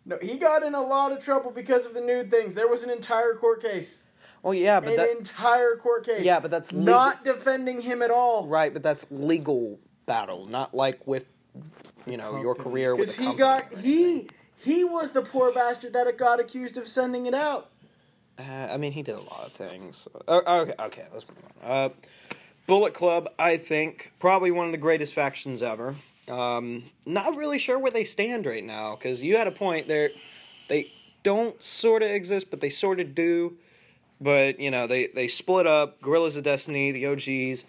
No, 0.06 0.18
he 0.20 0.36
got 0.36 0.62
in 0.62 0.74
a 0.74 0.82
lot 0.82 1.12
of 1.12 1.24
trouble 1.24 1.50
because 1.50 1.86
of 1.86 1.94
the 1.94 2.00
nude 2.00 2.30
things. 2.30 2.54
There 2.54 2.68
was 2.68 2.82
an 2.82 2.90
entire 2.90 3.34
court 3.34 3.62
case. 3.62 4.02
Well, 4.42 4.52
yeah, 4.52 4.80
but 4.80 4.90
An 4.90 4.96
that, 4.98 5.10
entire 5.16 5.76
court 5.76 6.04
case. 6.04 6.22
Yeah, 6.22 6.40
but 6.40 6.50
that's 6.50 6.70
legal. 6.70 6.94
not 6.94 7.24
defending 7.24 7.80
him 7.80 8.02
at 8.02 8.10
all. 8.10 8.46
Right, 8.46 8.72
but 8.72 8.82
that's 8.82 9.06
legal 9.10 9.80
battle, 10.04 10.46
not 10.46 10.74
like 10.74 11.06
with 11.06 11.26
you 12.06 12.18
know 12.18 12.38
your 12.40 12.54
career 12.54 12.94
with 12.94 13.16
Because 13.16 13.32
he 13.32 13.34
got 13.34 13.74
he 13.76 14.28
he 14.58 14.84
was 14.84 15.12
the 15.12 15.22
poor 15.22 15.52
bastard 15.52 15.94
that 15.94 16.14
got 16.18 16.40
accused 16.40 16.76
of 16.76 16.86
sending 16.86 17.24
it 17.24 17.32
out. 17.32 17.70
Uh, 18.38 18.42
I 18.42 18.76
mean, 18.76 18.92
he 18.92 19.02
did 19.02 19.14
a 19.14 19.20
lot 19.20 19.46
of 19.46 19.52
things. 19.52 20.08
Uh, 20.28 20.40
okay, 20.46 20.74
okay, 20.78 21.06
let's 21.12 21.26
move 21.28 21.38
on. 21.62 21.70
Uh, 21.70 21.88
Bullet 22.66 22.92
Club, 22.92 23.30
I 23.38 23.56
think, 23.56 24.12
probably 24.18 24.50
one 24.50 24.66
of 24.66 24.72
the 24.72 24.78
greatest 24.78 25.14
factions 25.14 25.62
ever. 25.62 25.94
Um, 26.28 26.84
not 27.04 27.36
really 27.36 27.58
sure 27.58 27.78
where 27.78 27.90
they 27.90 28.04
stand 28.04 28.46
right 28.46 28.64
now 28.64 28.96
because 28.96 29.22
you 29.22 29.36
had 29.36 29.46
a 29.46 29.50
point 29.52 29.88
there. 29.88 30.10
They 30.68 30.90
don't 31.22 31.62
sort 31.62 32.02
of 32.02 32.10
exist, 32.10 32.50
but 32.50 32.60
they 32.60 32.70
sort 32.70 33.00
of 33.00 33.14
do. 33.14 33.56
But 34.20 34.58
you 34.60 34.70
know, 34.70 34.86
they 34.86 35.08
they 35.08 35.28
split 35.28 35.66
up. 35.66 36.00
Guerrillas 36.00 36.36
of 36.36 36.44
Destiny, 36.44 36.92
the 36.92 37.06
OGs. 37.06 37.64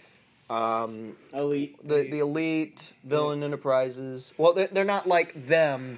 Um, 0.49 1.15
Elite. 1.33 1.75
the 1.85 2.07
the 2.09 2.19
elite 2.19 2.93
villain 3.03 3.41
enterprises. 3.43 4.31
Well, 4.37 4.53
they're, 4.53 4.67
they're 4.67 4.83
not 4.85 5.07
like 5.07 5.47
them. 5.47 5.97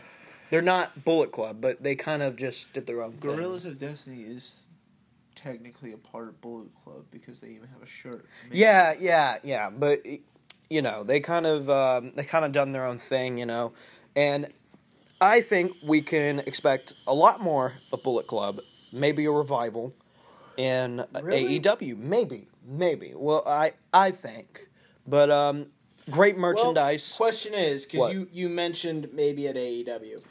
They're 0.50 0.62
not 0.62 1.04
Bullet 1.04 1.34
Club, 1.34 1.58
but 1.60 1.84
they 1.84 1.96
kind 1.96 2.24
of 2.24 2.38
just 2.38 2.72
did 2.72 2.88
their 2.88 3.02
own 3.04 3.12
thing. 3.12 3.32
Guerrillas 3.36 3.66
of 3.66 3.78
Destiny 3.78 4.22
is 4.24 4.68
technically 5.36 5.92
a 5.92 5.98
part 5.98 6.30
of 6.30 6.40
Bullet 6.40 6.70
Club 6.84 7.04
because 7.12 7.42
they 7.42 7.50
even 7.50 7.68
have 7.68 7.82
a 7.84 7.86
shirt. 7.86 8.26
made- 8.50 8.58
Yeah, 8.58 8.96
yeah, 8.98 9.38
yeah. 9.44 9.70
But 9.70 10.02
you 10.70 10.82
know, 10.82 11.04
they 11.04 11.20
kind 11.20 11.46
of 11.46 11.70
um, 11.70 12.12
they 12.16 12.24
kind 12.24 12.46
of 12.46 12.52
done 12.52 12.72
their 12.72 12.86
own 12.86 12.98
thing, 12.98 13.38
you 13.38 13.46
know, 13.46 13.74
and 14.16 14.48
I 15.20 15.42
think 15.42 15.74
we 15.86 16.02
can 16.02 16.40
expect 16.40 16.94
a 17.08 17.14
lot 17.14 17.42
more 17.42 17.74
of 17.92 18.04
Bullet 18.04 18.28
Club. 18.28 18.60
Maybe 18.92 19.26
a 19.26 19.32
revival 19.32 19.94
in 20.56 21.04
Really? 21.22 21.60
AEW. 21.60 21.98
Maybe, 21.98 22.48
maybe. 22.66 23.14
Well, 23.16 23.44
I 23.46 23.74
I 23.94 24.12
think, 24.12 24.70
but 25.06 25.30
um, 25.30 25.68
great 26.10 26.38
merchandise. 26.38 27.16
Well, 27.20 27.30
question 27.30 27.54
is 27.54 27.86
because 27.86 28.14
you 28.14 28.28
you 28.32 28.50
mentioned 28.50 29.10
maybe 29.14 29.48
at 29.48 29.56
AEW, 29.56 30.22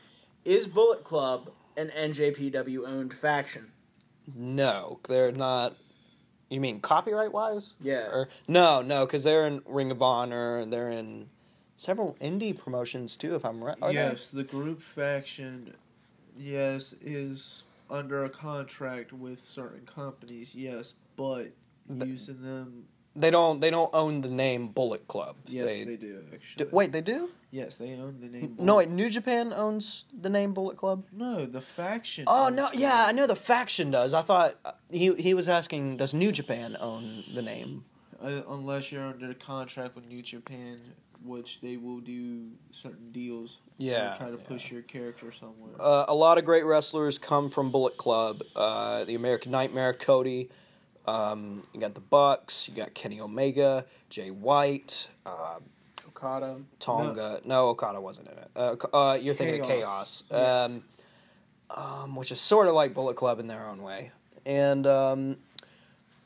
is 0.44 0.66
Bullet 0.66 1.04
Club 1.04 1.50
an 1.76 1.90
NJPW 1.96 2.86
owned 2.86 3.12
faction? 3.12 3.72
No, 4.34 5.00
they're 5.08 5.32
not. 5.32 5.76
You 6.48 6.60
mean 6.60 6.80
copyright 6.80 7.32
wise? 7.32 7.74
Yeah. 7.80 8.08
Or 8.12 8.28
no, 8.46 8.82
no, 8.82 9.04
because 9.04 9.24
they're 9.24 9.46
in 9.46 9.62
Ring 9.66 9.90
of 9.90 10.00
Honor. 10.00 10.64
They're 10.64 10.90
in 10.90 11.28
several 11.74 12.16
indie 12.20 12.56
promotions 12.56 13.16
too. 13.16 13.34
If 13.34 13.44
I'm 13.44 13.62
right. 13.62 13.76
Are 13.82 13.88
they? 13.88 13.94
yes, 13.94 14.28
the 14.28 14.44
group 14.44 14.80
faction, 14.80 15.74
yes, 16.38 16.94
is 17.00 17.64
under 17.90 18.24
a 18.24 18.30
contract 18.30 19.12
with 19.12 19.40
certain 19.40 19.86
companies. 19.86 20.54
Yes, 20.54 20.94
but 21.16 21.48
Th- 21.88 22.04
using 22.08 22.42
them, 22.42 22.84
They 23.16 23.30
don't. 23.30 23.60
They 23.60 23.70
don't 23.70 23.90
own 23.94 24.20
the 24.20 24.30
name 24.30 24.68
Bullet 24.68 25.08
Club. 25.08 25.36
yes, 25.46 25.78
they, 25.78 25.96
do 25.96 26.22
actually. 26.32 26.64
D- 26.66 26.70
wait, 26.70 26.92
they 26.92 27.00
do? 27.00 27.30
yes, 27.50 27.78
they 27.78 27.94
own 27.94 28.20
the 28.20 28.28
name. 28.28 28.56
No, 28.58 28.76
wait. 28.76 28.90
New 28.90 29.08
Japan 29.08 29.52
owns 29.52 30.04
the 30.12 30.28
name 30.28 30.52
Bullet 30.52 30.76
Club. 30.76 31.06
no, 31.12 31.46
the 31.46 31.62
faction. 31.62 32.24
Oh 32.26 32.48
no, 32.48 32.68
the 32.70 32.78
yeah, 32.78 33.06
I 33.06 33.12
know 33.12 33.26
the 33.26 33.36
faction 33.36 33.90
does. 33.90 34.12
I 34.12 34.22
thought 34.22 34.56
uh, 34.64 34.72
he 34.90 35.14
he 35.14 35.32
was 35.32 35.48
asking, 35.48 35.96
does 35.96 36.12
New 36.12 36.30
Japan 36.30 36.76
own 36.78 37.22
the 37.34 37.42
name? 37.42 37.84
Uh, 38.22 38.42
unless 38.48 38.92
you're 38.92 39.06
under 39.06 39.30
a 39.30 39.34
contract 39.34 39.94
with 39.94 40.06
New 40.06 40.22
Japan, 40.22 40.78
which 41.24 41.60
they 41.60 41.76
will 41.76 42.00
do 42.00 42.48
certain 42.70 43.12
deals. 43.12 43.58
Yeah, 43.78 44.14
try 44.18 44.30
to 44.30 44.36
yeah. 44.36 44.48
push 44.48 44.70
your 44.70 44.82
character 44.82 45.32
somewhere. 45.32 45.72
Uh, 45.78 46.04
a 46.08 46.14
lot 46.14 46.38
of 46.38 46.44
great 46.44 46.64
wrestlers 46.64 47.18
come 47.18 47.48
from 47.50 47.70
Bullet 47.70 47.96
Club. 47.96 48.42
Uh, 48.54 49.04
the 49.04 49.14
American 49.14 49.52
Nightmare, 49.52 49.94
Cody. 49.94 50.50
Um, 51.06 51.62
you 51.72 51.80
got 51.80 51.94
the 51.94 52.00
Bucks. 52.00 52.68
You 52.68 52.74
got 52.74 52.94
Kenny 52.94 53.20
Omega, 53.20 53.86
Jay 54.10 54.30
White. 54.30 55.08
Uh, 55.24 55.60
Okada. 56.08 56.56
Tonga. 56.80 57.40
No, 57.44 57.68
Okada 57.68 58.00
wasn't 58.00 58.28
in 58.28 58.38
it. 58.38 58.50
Uh, 58.56 58.76
uh, 58.92 59.18
you're 59.20 59.34
thinking 59.34 59.60
of 59.60 59.66
Chaos. 59.66 60.24
Chaos, 60.28 60.66
um, 60.66 60.84
um, 61.70 62.16
which 62.16 62.32
is 62.32 62.40
sort 62.40 62.68
of 62.68 62.74
like 62.74 62.94
Bullet 62.94 63.16
Club 63.16 63.38
in 63.38 63.46
their 63.46 63.66
own 63.66 63.82
way, 63.82 64.12
and 64.44 64.86
um, 64.86 65.36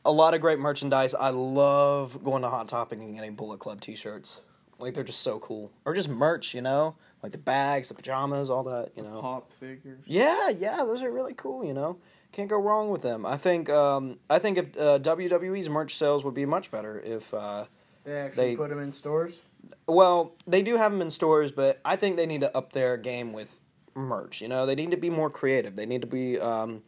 a 0.04 0.12
lot 0.12 0.34
of 0.34 0.40
great 0.40 0.58
merchandise. 0.58 1.14
I 1.14 1.30
love 1.30 2.22
going 2.22 2.42
to 2.42 2.48
Hot 2.48 2.68
Topic 2.68 2.98
and 3.00 3.14
getting 3.14 3.34
Bullet 3.34 3.58
Club 3.58 3.80
T-shirts. 3.80 4.40
Like 4.78 4.94
they're 4.94 5.04
just 5.04 5.20
so 5.20 5.38
cool, 5.40 5.70
or 5.84 5.92
just 5.94 6.08
merch, 6.08 6.54
you 6.54 6.62
know, 6.62 6.94
like 7.22 7.32
the 7.32 7.38
bags, 7.38 7.88
the 7.88 7.94
pajamas, 7.94 8.48
all 8.48 8.62
that, 8.64 8.92
you 8.96 9.02
know. 9.02 9.20
Pop 9.20 9.52
figures. 9.60 10.00
Yeah, 10.06 10.48
yeah, 10.50 10.76
those 10.78 11.02
are 11.02 11.10
really 11.10 11.34
cool. 11.34 11.64
You 11.64 11.74
know, 11.74 11.98
can't 12.32 12.48
go 12.48 12.58
wrong 12.58 12.90
with 12.90 13.02
them. 13.02 13.26
I 13.26 13.36
think, 13.36 13.68
um, 13.70 14.18
I 14.28 14.38
think 14.38 14.58
if 14.58 14.78
uh, 14.78 14.98
WWE's 15.00 15.68
merch 15.68 15.96
sales 15.96 16.24
would 16.24 16.34
be 16.34 16.46
much 16.46 16.70
better 16.70 17.00
if. 17.00 17.32
Uh, 17.34 17.66
They 18.04 18.16
actually 18.18 18.50
They- 18.50 18.56
put 18.56 18.70
them 18.70 18.78
in 18.80 18.92
stores. 18.92 19.42
well, 19.86 20.32
they 20.46 20.62
do 20.62 20.76
have 20.76 20.92
them 20.92 21.02
in 21.02 21.10
stores, 21.10 21.52
but 21.52 21.80
I 21.84 21.96
think 21.96 22.16
they 22.16 22.26
need 22.26 22.40
to 22.42 22.56
up 22.56 22.72
their 22.72 22.96
game 22.96 23.32
with 23.32 23.60
merch. 23.94 24.40
You 24.40 24.48
know, 24.48 24.64
they 24.66 24.74
need 24.74 24.90
to 24.92 24.96
be 24.96 25.10
more 25.10 25.28
creative. 25.30 25.76
They 25.76 25.86
need 25.86 26.00
to 26.00 26.06
be, 26.06 26.38
um, 26.40 26.82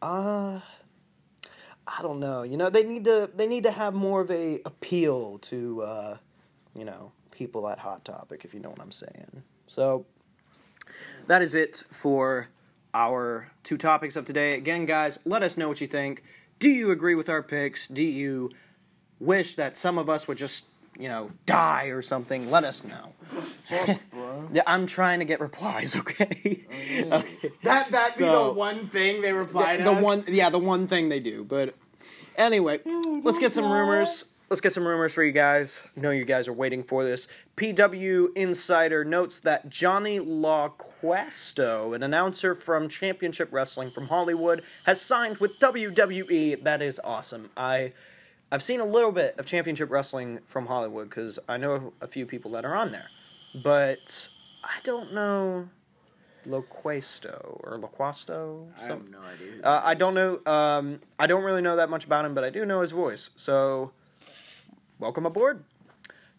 uh, 0.00 0.60
I 1.86 2.02
don't 2.02 2.18
know. 2.20 2.42
You 2.42 2.56
know, 2.56 2.70
they 2.70 2.82
need 2.84 3.04
to 3.04 3.30
they 3.34 3.46
need 3.46 3.64
to 3.64 3.70
have 3.70 3.92
more 3.94 4.20
of 4.20 4.30
a 4.30 4.60
appeal 4.64 5.38
to, 5.40 5.82
uh, 5.82 6.16
you 6.74 6.84
know, 6.84 7.12
people 7.30 7.68
at 7.68 7.78
Hot 7.80 8.04
Topic. 8.04 8.44
If 8.44 8.54
you 8.54 8.60
know 8.60 8.70
what 8.70 8.80
I'm 8.80 8.92
saying. 8.92 9.42
So 9.66 10.06
that 11.26 11.42
is 11.42 11.54
it 11.54 11.82
for 11.90 12.48
our 12.94 13.50
two 13.62 13.78
topics 13.78 14.16
of 14.16 14.24
today. 14.24 14.54
Again, 14.54 14.86
guys, 14.86 15.18
let 15.24 15.42
us 15.42 15.56
know 15.56 15.68
what 15.68 15.80
you 15.80 15.86
think. 15.86 16.22
Do 16.58 16.68
you 16.68 16.90
agree 16.90 17.14
with 17.14 17.28
our 17.28 17.42
picks? 17.42 17.88
Do 17.88 18.02
you 18.02 18.50
wish 19.18 19.56
that 19.56 19.76
some 19.76 19.98
of 19.98 20.08
us 20.08 20.28
would 20.28 20.38
just, 20.38 20.66
you 20.98 21.08
know, 21.08 21.30
die 21.46 21.86
or 21.86 22.02
something? 22.02 22.50
Let 22.50 22.64
us 22.64 22.84
know. 22.84 23.12
Fuck, 23.68 24.00
bro. 24.10 24.48
Yeah, 24.52 24.62
I'm 24.66 24.86
trying 24.86 25.20
to 25.20 25.24
get 25.24 25.40
replies, 25.40 25.96
okay? 26.00 26.26
Mm. 26.26 27.12
okay. 27.12 27.52
That 27.62 27.90
that 27.92 28.18
be 28.18 28.24
the 28.24 28.52
one 28.52 28.86
thing 28.86 29.22
they 29.22 29.32
reply 29.32 29.76
The, 29.76 29.84
the 29.84 29.94
one 29.94 30.24
yeah, 30.28 30.50
the 30.50 30.58
one 30.58 30.86
thing 30.86 31.08
they 31.08 31.20
do. 31.20 31.44
But 31.44 31.74
anyway, 32.36 32.78
mm, 32.78 33.24
let's 33.24 33.38
get 33.38 33.52
some 33.52 33.70
rumors. 33.70 34.24
Let's 34.52 34.60
get 34.60 34.74
some 34.74 34.86
rumors 34.86 35.14
for 35.14 35.24
you 35.24 35.32
guys. 35.32 35.82
I 35.96 36.00
know 36.00 36.10
you 36.10 36.24
guys 36.24 36.46
are 36.46 36.52
waiting 36.52 36.82
for 36.82 37.04
this. 37.04 37.26
PW 37.56 38.36
Insider 38.36 39.02
notes 39.02 39.40
that 39.40 39.70
Johnny 39.70 40.20
LaQuesto, 40.20 41.94
an 41.94 42.02
announcer 42.02 42.54
from 42.54 42.86
Championship 42.86 43.48
Wrestling 43.50 43.90
from 43.90 44.08
Hollywood, 44.08 44.62
has 44.84 45.00
signed 45.00 45.38
with 45.38 45.58
WWE. 45.58 46.62
That 46.64 46.82
is 46.82 47.00
awesome. 47.02 47.48
I 47.56 47.94
I've 48.50 48.62
seen 48.62 48.80
a 48.80 48.84
little 48.84 49.10
bit 49.10 49.36
of 49.38 49.46
Championship 49.46 49.90
Wrestling 49.90 50.40
from 50.46 50.66
Hollywood 50.66 51.08
because 51.08 51.38
I 51.48 51.56
know 51.56 51.94
a 52.02 52.06
few 52.06 52.26
people 52.26 52.50
that 52.50 52.66
are 52.66 52.74
on 52.74 52.92
there, 52.92 53.08
but 53.64 54.28
I 54.62 54.80
don't 54.84 55.14
know 55.14 55.70
Loquesto 56.46 57.58
or 57.64 57.78
Loquasto. 57.78 58.66
I 58.78 58.84
have 58.84 59.08
no 59.08 59.20
idea. 59.22 59.62
Uh, 59.62 59.80
I 59.82 59.94
don't 59.94 60.12
know. 60.12 60.44
Um, 60.44 61.00
I 61.18 61.26
don't 61.26 61.42
really 61.42 61.62
know 61.62 61.76
that 61.76 61.88
much 61.88 62.04
about 62.04 62.26
him, 62.26 62.34
but 62.34 62.44
I 62.44 62.50
do 62.50 62.66
know 62.66 62.82
his 62.82 62.92
voice. 62.92 63.30
So, 63.34 63.92
welcome 65.02 65.26
aboard. 65.26 65.64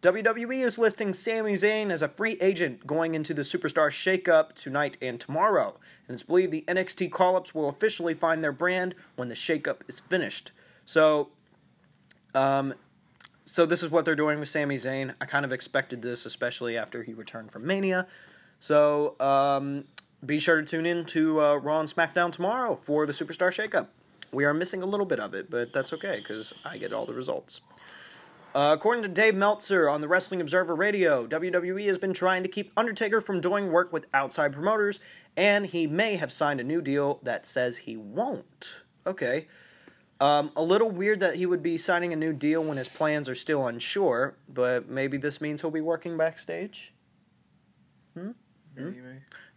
WWE 0.02 0.64
is 0.64 0.78
listing 0.78 1.12
Sami 1.12 1.52
Zayn 1.52 1.92
as 1.92 2.02
a 2.02 2.08
free 2.08 2.38
agent 2.40 2.88
going 2.88 3.14
into 3.14 3.34
the 3.34 3.42
Superstar 3.42 3.90
Shakeup 3.90 4.54
tonight 4.54 4.96
and 5.02 5.20
tomorrow, 5.20 5.78
and 6.08 6.16
it's 6.16 6.24
believed 6.24 6.54
the 6.54 6.64
NXT 6.66 7.12
call-ups 7.12 7.54
will 7.54 7.68
officially 7.68 8.14
find 8.14 8.42
their 8.42 8.54
brand 8.54 8.96
when 9.18 9.28
the 9.28 9.36
shakeup 9.36 9.82
is 9.90 10.00
finished. 10.00 10.54
So, 10.86 11.32
um, 12.34 12.74
so 13.44 13.66
this 13.66 13.84
is 13.84 13.92
what 13.92 14.06
they're 14.06 14.16
doing 14.16 14.40
with 14.40 14.48
Sami 14.48 14.78
Zayn. 14.78 15.14
I 15.20 15.26
kind 15.26 15.44
of 15.44 15.52
expected 15.52 16.02
this, 16.02 16.26
especially 16.26 16.78
after 16.78 17.04
he 17.04 17.14
returned 17.14 17.52
from 17.52 17.68
Mania. 17.68 18.08
So, 18.62 19.20
um, 19.20 19.84
be 20.26 20.40
sure 20.40 20.62
to 20.62 20.66
tune 20.66 20.86
in 20.86 21.04
to 21.08 21.42
uh, 21.42 21.56
Raw 21.56 21.82
and 21.82 21.90
SmackDown 21.90 22.32
tomorrow 22.32 22.76
for 22.76 23.06
the 23.06 23.12
Superstar 23.12 23.50
Shakeup. 23.50 23.88
We 24.32 24.46
are 24.46 24.54
missing 24.54 24.82
a 24.82 24.86
little 24.86 25.06
bit 25.06 25.20
of 25.20 25.34
it, 25.34 25.52
but 25.52 25.74
that's 25.74 25.92
okay 25.92 26.20
because 26.20 26.54
I 26.64 26.78
get 26.78 26.94
all 26.94 27.06
the 27.06 27.14
results. 27.14 27.60
Uh, 28.56 28.72
according 28.72 29.02
to 29.02 29.10
Dave 29.10 29.34
Meltzer 29.34 29.90
on 29.90 30.02
the 30.02 30.08
Wrestling 30.08 30.40
Observer 30.40 30.76
Radio, 30.76 31.26
WWE 31.26 31.88
has 31.88 31.98
been 31.98 32.14
trying 32.14 32.44
to 32.44 32.50
keep 32.50 32.72
Undertaker 32.78 33.20
from 33.20 33.42
doing 33.42 33.72
work 33.72 33.92
with 33.92 34.06
outside 34.14 34.54
promoters, 34.54 35.00
and 35.36 35.66
he 35.66 35.88
may 35.88 36.18
have 36.18 36.32
signed 36.32 36.60
a 36.60 36.64
new 36.64 36.80
deal 36.80 37.20
that 37.24 37.48
says 37.48 37.78
he 37.78 37.98
won't. 37.98 38.76
Okay. 39.08 39.48
Um, 40.22 40.52
a 40.56 40.62
little 40.62 40.92
weird 40.92 41.20
that 41.20 41.36
he 41.36 41.48
would 41.48 41.64
be 41.64 41.80
signing 41.80 42.14
a 42.14 42.16
new 42.16 42.32
deal 42.32 42.64
when 42.64 42.78
his 42.78 42.88
plans 42.88 43.28
are 43.28 43.34
still 43.34 43.66
unsure, 43.66 44.36
but 44.48 44.88
maybe 44.88 45.18
this 45.18 45.42
means 45.42 45.62
he'll 45.62 45.72
be 45.72 45.82
working 45.82 46.16
backstage? 46.16 46.94
Maybe. 48.76 49.02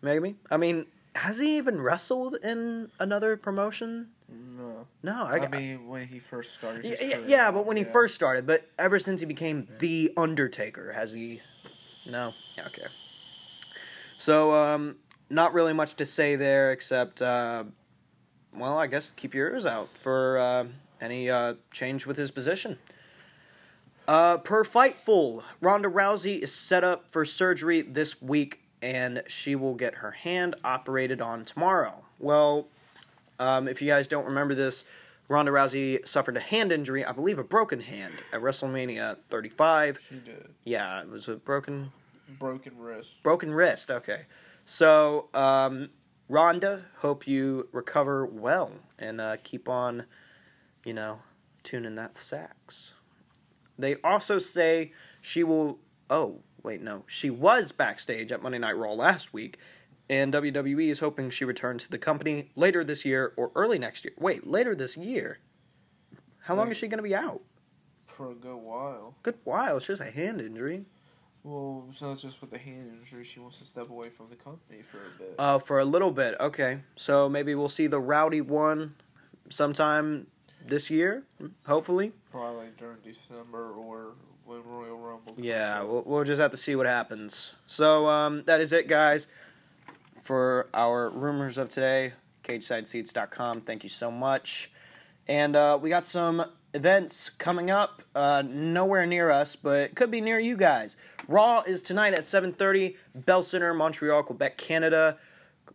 Maybe. 0.01 0.37
I 0.51 0.57
mean, 0.57 0.87
has 1.15 1.39
he 1.39 1.59
even 1.59 1.83
wrestled 1.83 2.37
in 2.43 2.91
another 2.99 3.37
promotion? 3.37 4.09
No. 4.29 4.87
No, 5.03 5.25
I, 5.25 5.39
I, 5.39 5.49
mean, 5.49 5.87
when 5.87 6.07
he 6.07 6.19
first 6.19 6.55
started. 6.55 6.85
yeah, 6.85 6.91
his 6.91 7.01
yeah, 7.01 7.17
career, 7.17 7.29
yeah, 7.29 7.51
but 7.51 7.67
when 7.67 7.77
he 7.77 7.85
first 7.85 8.15
started, 8.15 8.47
but 8.47 8.69
ever 8.79 8.99
since 8.99 9.21
he 9.21 9.27
became 9.27 9.67
the 9.79 10.13
Undertaker, 10.17 10.93
has 10.93 11.13
he? 11.13 11.41
No. 12.09 12.33
Yeah, 12.57 12.67
Okay. 12.67 12.87
So, 14.19 14.55
um, 14.55 14.97
not 15.29 15.53
really 15.53 15.75
much 15.75 15.95
to 15.97 16.07
say 16.07 16.37
there, 16.37 16.73
except, 16.73 17.21
uh, 17.21 17.65
well, 18.55 18.79
I 18.79 18.87
guess 18.87 19.11
keep 19.11 19.35
your 19.35 19.51
ears 19.51 19.67
out 19.67 19.91
for 19.95 20.39
uh, 20.39 20.65
any 21.01 21.29
uh, 21.29 21.55
change 21.71 22.07
with 22.07 22.17
his 22.17 22.31
position. 22.31 22.79
Uh, 24.09 24.39
per 24.39 24.65
Fightful, 24.65 25.43
Ronda 25.61 25.89
Rousey 25.89 26.39
is 26.39 26.53
set 26.53 26.85
up 26.85 27.11
for 27.11 27.25
surgery 27.25 27.83
this 27.83 28.23
week, 28.23 28.61
and 28.81 29.23
she 29.27 29.55
will 29.57 29.75
get 29.75 29.97
her 29.97 30.13
hand 30.13 30.55
operated 30.65 31.21
on 31.21 31.45
tomorrow. 31.45 32.05
Well, 32.19 32.69
um, 33.39 33.69
if 33.69 33.81
you 33.83 33.89
guys 33.89 34.09
don't 34.09 34.25
remember 34.27 34.55
this, 34.55 34.85
Ronda 35.29 35.51
Rousey 35.53 36.07
suffered 36.07 36.37
a 36.37 36.41
hand 36.41 36.71
injury, 36.73 37.05
I 37.05 37.13
believe 37.13 37.39
a 37.39 37.45
broken 37.45 37.81
hand, 37.81 38.15
at 38.33 38.41
WrestleMania 38.41 39.19
35. 39.19 39.99
She 40.09 40.17
did. 40.17 40.55
Yeah, 40.65 41.01
it 41.03 41.09
was 41.09 41.29
a 41.29 41.37
broken 41.37 41.93
Broken 42.39 42.79
wrist. 42.79 43.09
broken 43.23 43.53
wrist. 43.55 43.91
Okay, 43.91 44.23
so 44.65 45.29
um, 45.35 45.91
Ronda, 46.29 46.87
hope 46.99 47.27
you 47.27 47.69
recover 47.73 48.25
well 48.27 48.73
and 48.99 49.21
uh, 49.21 49.37
keep 49.43 49.69
on, 49.69 50.07
you 50.85 50.93
know, 50.93 51.21
tuning 51.63 51.95
that 51.97 52.17
sax. 52.17 52.95
They 53.79 53.97
also 54.03 54.39
say 54.39 54.93
she 55.21 55.43
will. 55.45 55.79
Oh 56.09 56.41
wait, 56.63 56.81
no, 56.83 57.05
she 57.07 57.31
was 57.31 57.71
backstage 57.73 58.33
at 58.33 58.43
Monday 58.43 58.59
Night 58.59 58.77
Raw 58.77 58.93
last 58.93 59.33
week, 59.33 59.59
and 60.09 60.33
WWE 60.33 60.89
is 60.89 61.01
hoping 61.01 61.31
she 61.31 61.45
returns 61.45 61.85
to 61.85 61.91
the 61.91 61.99
company 61.99 62.51
later 62.55 62.85
this 62.85 63.05
year 63.05 63.33
or 63.37 63.51
early 63.55 63.79
next 63.79 64.05
year. 64.05 64.15
Wait, 64.19 64.47
later 64.47 64.75
this 64.75 64.97
year. 64.97 65.39
How 66.43 66.55
long 66.55 66.71
is 66.71 66.77
she 66.77 66.87
going 66.87 66.99
to 66.99 67.03
be 67.03 67.15
out? 67.15 67.43
For 68.07 68.31
a 68.31 68.35
good 68.35 68.57
while. 68.57 69.17
Good 69.23 69.39
while. 69.45 69.79
It's 69.79 69.87
just 69.87 70.01
a 70.01 70.11
hand 70.11 70.41
injury. 70.41 70.85
Well, 71.43 71.87
it's 71.91 72.03
not 72.03 72.19
just 72.19 72.41
with 72.41 72.51
the 72.51 72.59
hand 72.59 72.91
injury. 73.01 73.25
She 73.25 73.41
wants 73.41 73.59
to 73.59 73.65
step 73.65 73.91
away 73.91 74.11
from 74.11 74.29
the 74.31 74.37
company 74.37 74.83
for 74.83 74.99
a 74.99 75.19
bit. 75.19 75.35
Uh, 75.39 75.59
for 75.59 75.79
a 75.79 75.85
little 75.85 76.11
bit. 76.11 76.35
Okay, 76.41 76.81
so 76.97 77.29
maybe 77.29 77.55
we'll 77.55 77.69
see 77.69 77.87
the 77.87 78.01
rowdy 78.01 78.41
one 78.41 78.97
sometime 79.49 80.27
this 80.65 80.91
year, 80.91 81.25
hopefully. 81.67 82.13
Probably 82.33 82.69
during 82.79 82.99
December 83.05 83.73
or 83.73 84.15
when 84.45 84.63
Royal 84.65 84.99
Rumble. 84.99 85.35
Yeah, 85.37 85.83
we'll, 85.83 86.03
we'll 86.05 86.25
just 86.25 86.41
have 86.41 86.51
to 86.53 86.57
see 86.57 86.75
what 86.77 86.87
happens. 86.87 87.53
So 87.67 88.09
um, 88.09 88.45
that 88.47 88.61
is 88.61 88.73
it, 88.73 88.89
guys, 88.89 89.27
for 90.27 90.69
our 90.75 91.09
rumors 91.09 91.57
of 91.57 91.69
today. 91.69 92.13
CageSideSeats.com. 92.43 93.61
Thank 93.63 93.85
you 93.85 93.89
so 93.89 94.11
much. 94.11 94.71
And 95.29 95.57
uh, 95.57 95.79
we 95.81 95.89
got 95.89 96.05
some 96.05 96.45
events 96.75 97.31
coming 97.31 97.71
up. 97.71 98.03
Uh, 98.15 98.43
nowhere 98.47 99.07
near 99.07 99.31
us, 99.31 99.57
but 99.57 99.95
could 99.95 100.11
be 100.11 100.21
near 100.21 100.39
you 100.39 100.57
guys. 100.57 100.97
Raw 101.29 101.63
is 101.63 101.81
tonight 101.81 102.13
at 102.13 102.25
7:30. 102.25 102.97
Bell 103.15 103.43
Center, 103.43 103.73
Montreal, 103.73 104.23
Quebec, 104.25 104.59
Canada. 104.59 105.19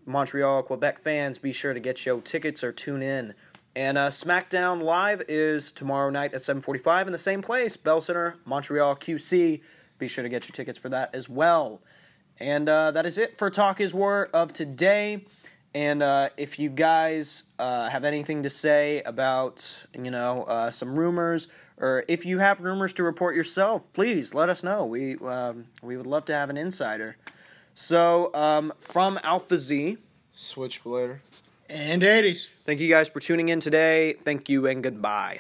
Montreal, 0.06 0.64
Quebec 0.64 1.00
fans, 1.00 1.38
be 1.38 1.54
sure 1.54 1.74
to 1.74 1.80
get 1.80 2.06
your 2.06 2.22
tickets 2.22 2.64
or 2.64 2.72
tune 2.72 3.04
in. 3.04 3.36
And 3.76 3.98
uh, 3.98 4.10
SmackDown 4.10 4.82
Live 4.82 5.22
is 5.28 5.72
tomorrow 5.72 6.10
night 6.10 6.34
at 6.34 6.42
7:45 6.42 7.08
in 7.08 7.12
the 7.12 7.18
same 7.18 7.42
place, 7.42 7.78
Bell 7.78 8.02
Center, 8.02 8.38
Montreal, 8.46 8.96
QC. 8.96 9.62
Be 9.98 10.08
sure 10.08 10.24
to 10.24 10.30
get 10.30 10.48
your 10.48 10.54
tickets 10.54 10.80
for 10.80 10.90
that 10.90 11.14
as 11.14 11.30
well. 11.30 11.82
And 12.41 12.67
uh, 12.67 12.89
that 12.91 13.06
is 13.06 13.19
it 13.19 13.38
for 13.38 13.51
Talk 13.51 13.80
Is 13.80 13.93
War 13.93 14.30
of 14.34 14.51
today. 14.51 15.25
And 15.75 16.01
uh, 16.01 16.30
if 16.38 16.58
you 16.58 16.69
guys 16.69 17.43
uh, 17.60 17.89
have 17.89 18.04
anything 18.04 18.41
to 18.43 18.49
say 18.49 19.04
about, 19.04 19.86
you 19.93 20.10
know, 20.10 20.43
uh, 20.43 20.71
some 20.71 20.97
rumors, 20.97 21.47
or 21.77 22.04
if 22.08 22.25
you 22.25 22.39
have 22.39 22.62
rumors 22.62 22.93
to 22.93 23.04
report 23.04 23.36
yourself, 23.36 23.93
please 23.93 24.34
let 24.34 24.49
us 24.49 24.63
know. 24.63 24.86
We 24.86 25.17
um, 25.17 25.67
we 25.82 25.95
would 25.97 26.08
love 26.08 26.25
to 26.25 26.34
have 26.34 26.49
an 26.49 26.58
insider. 26.58 27.15
So 27.73 28.34
um, 28.34 28.73
from 28.80 29.19
Alpha 29.23 29.58
Z, 29.58 29.97
Switchblade. 30.34 31.19
And 31.69 32.01
Hades. 32.01 32.49
thank 32.65 32.82
you 32.82 32.89
guys 32.89 33.08
for 33.08 33.21
tuning 33.21 33.47
in 33.49 33.62
today. 33.62 34.13
Thank 34.13 34.49
you 34.49 34.67
and 34.67 34.84
goodbye. 34.84 35.39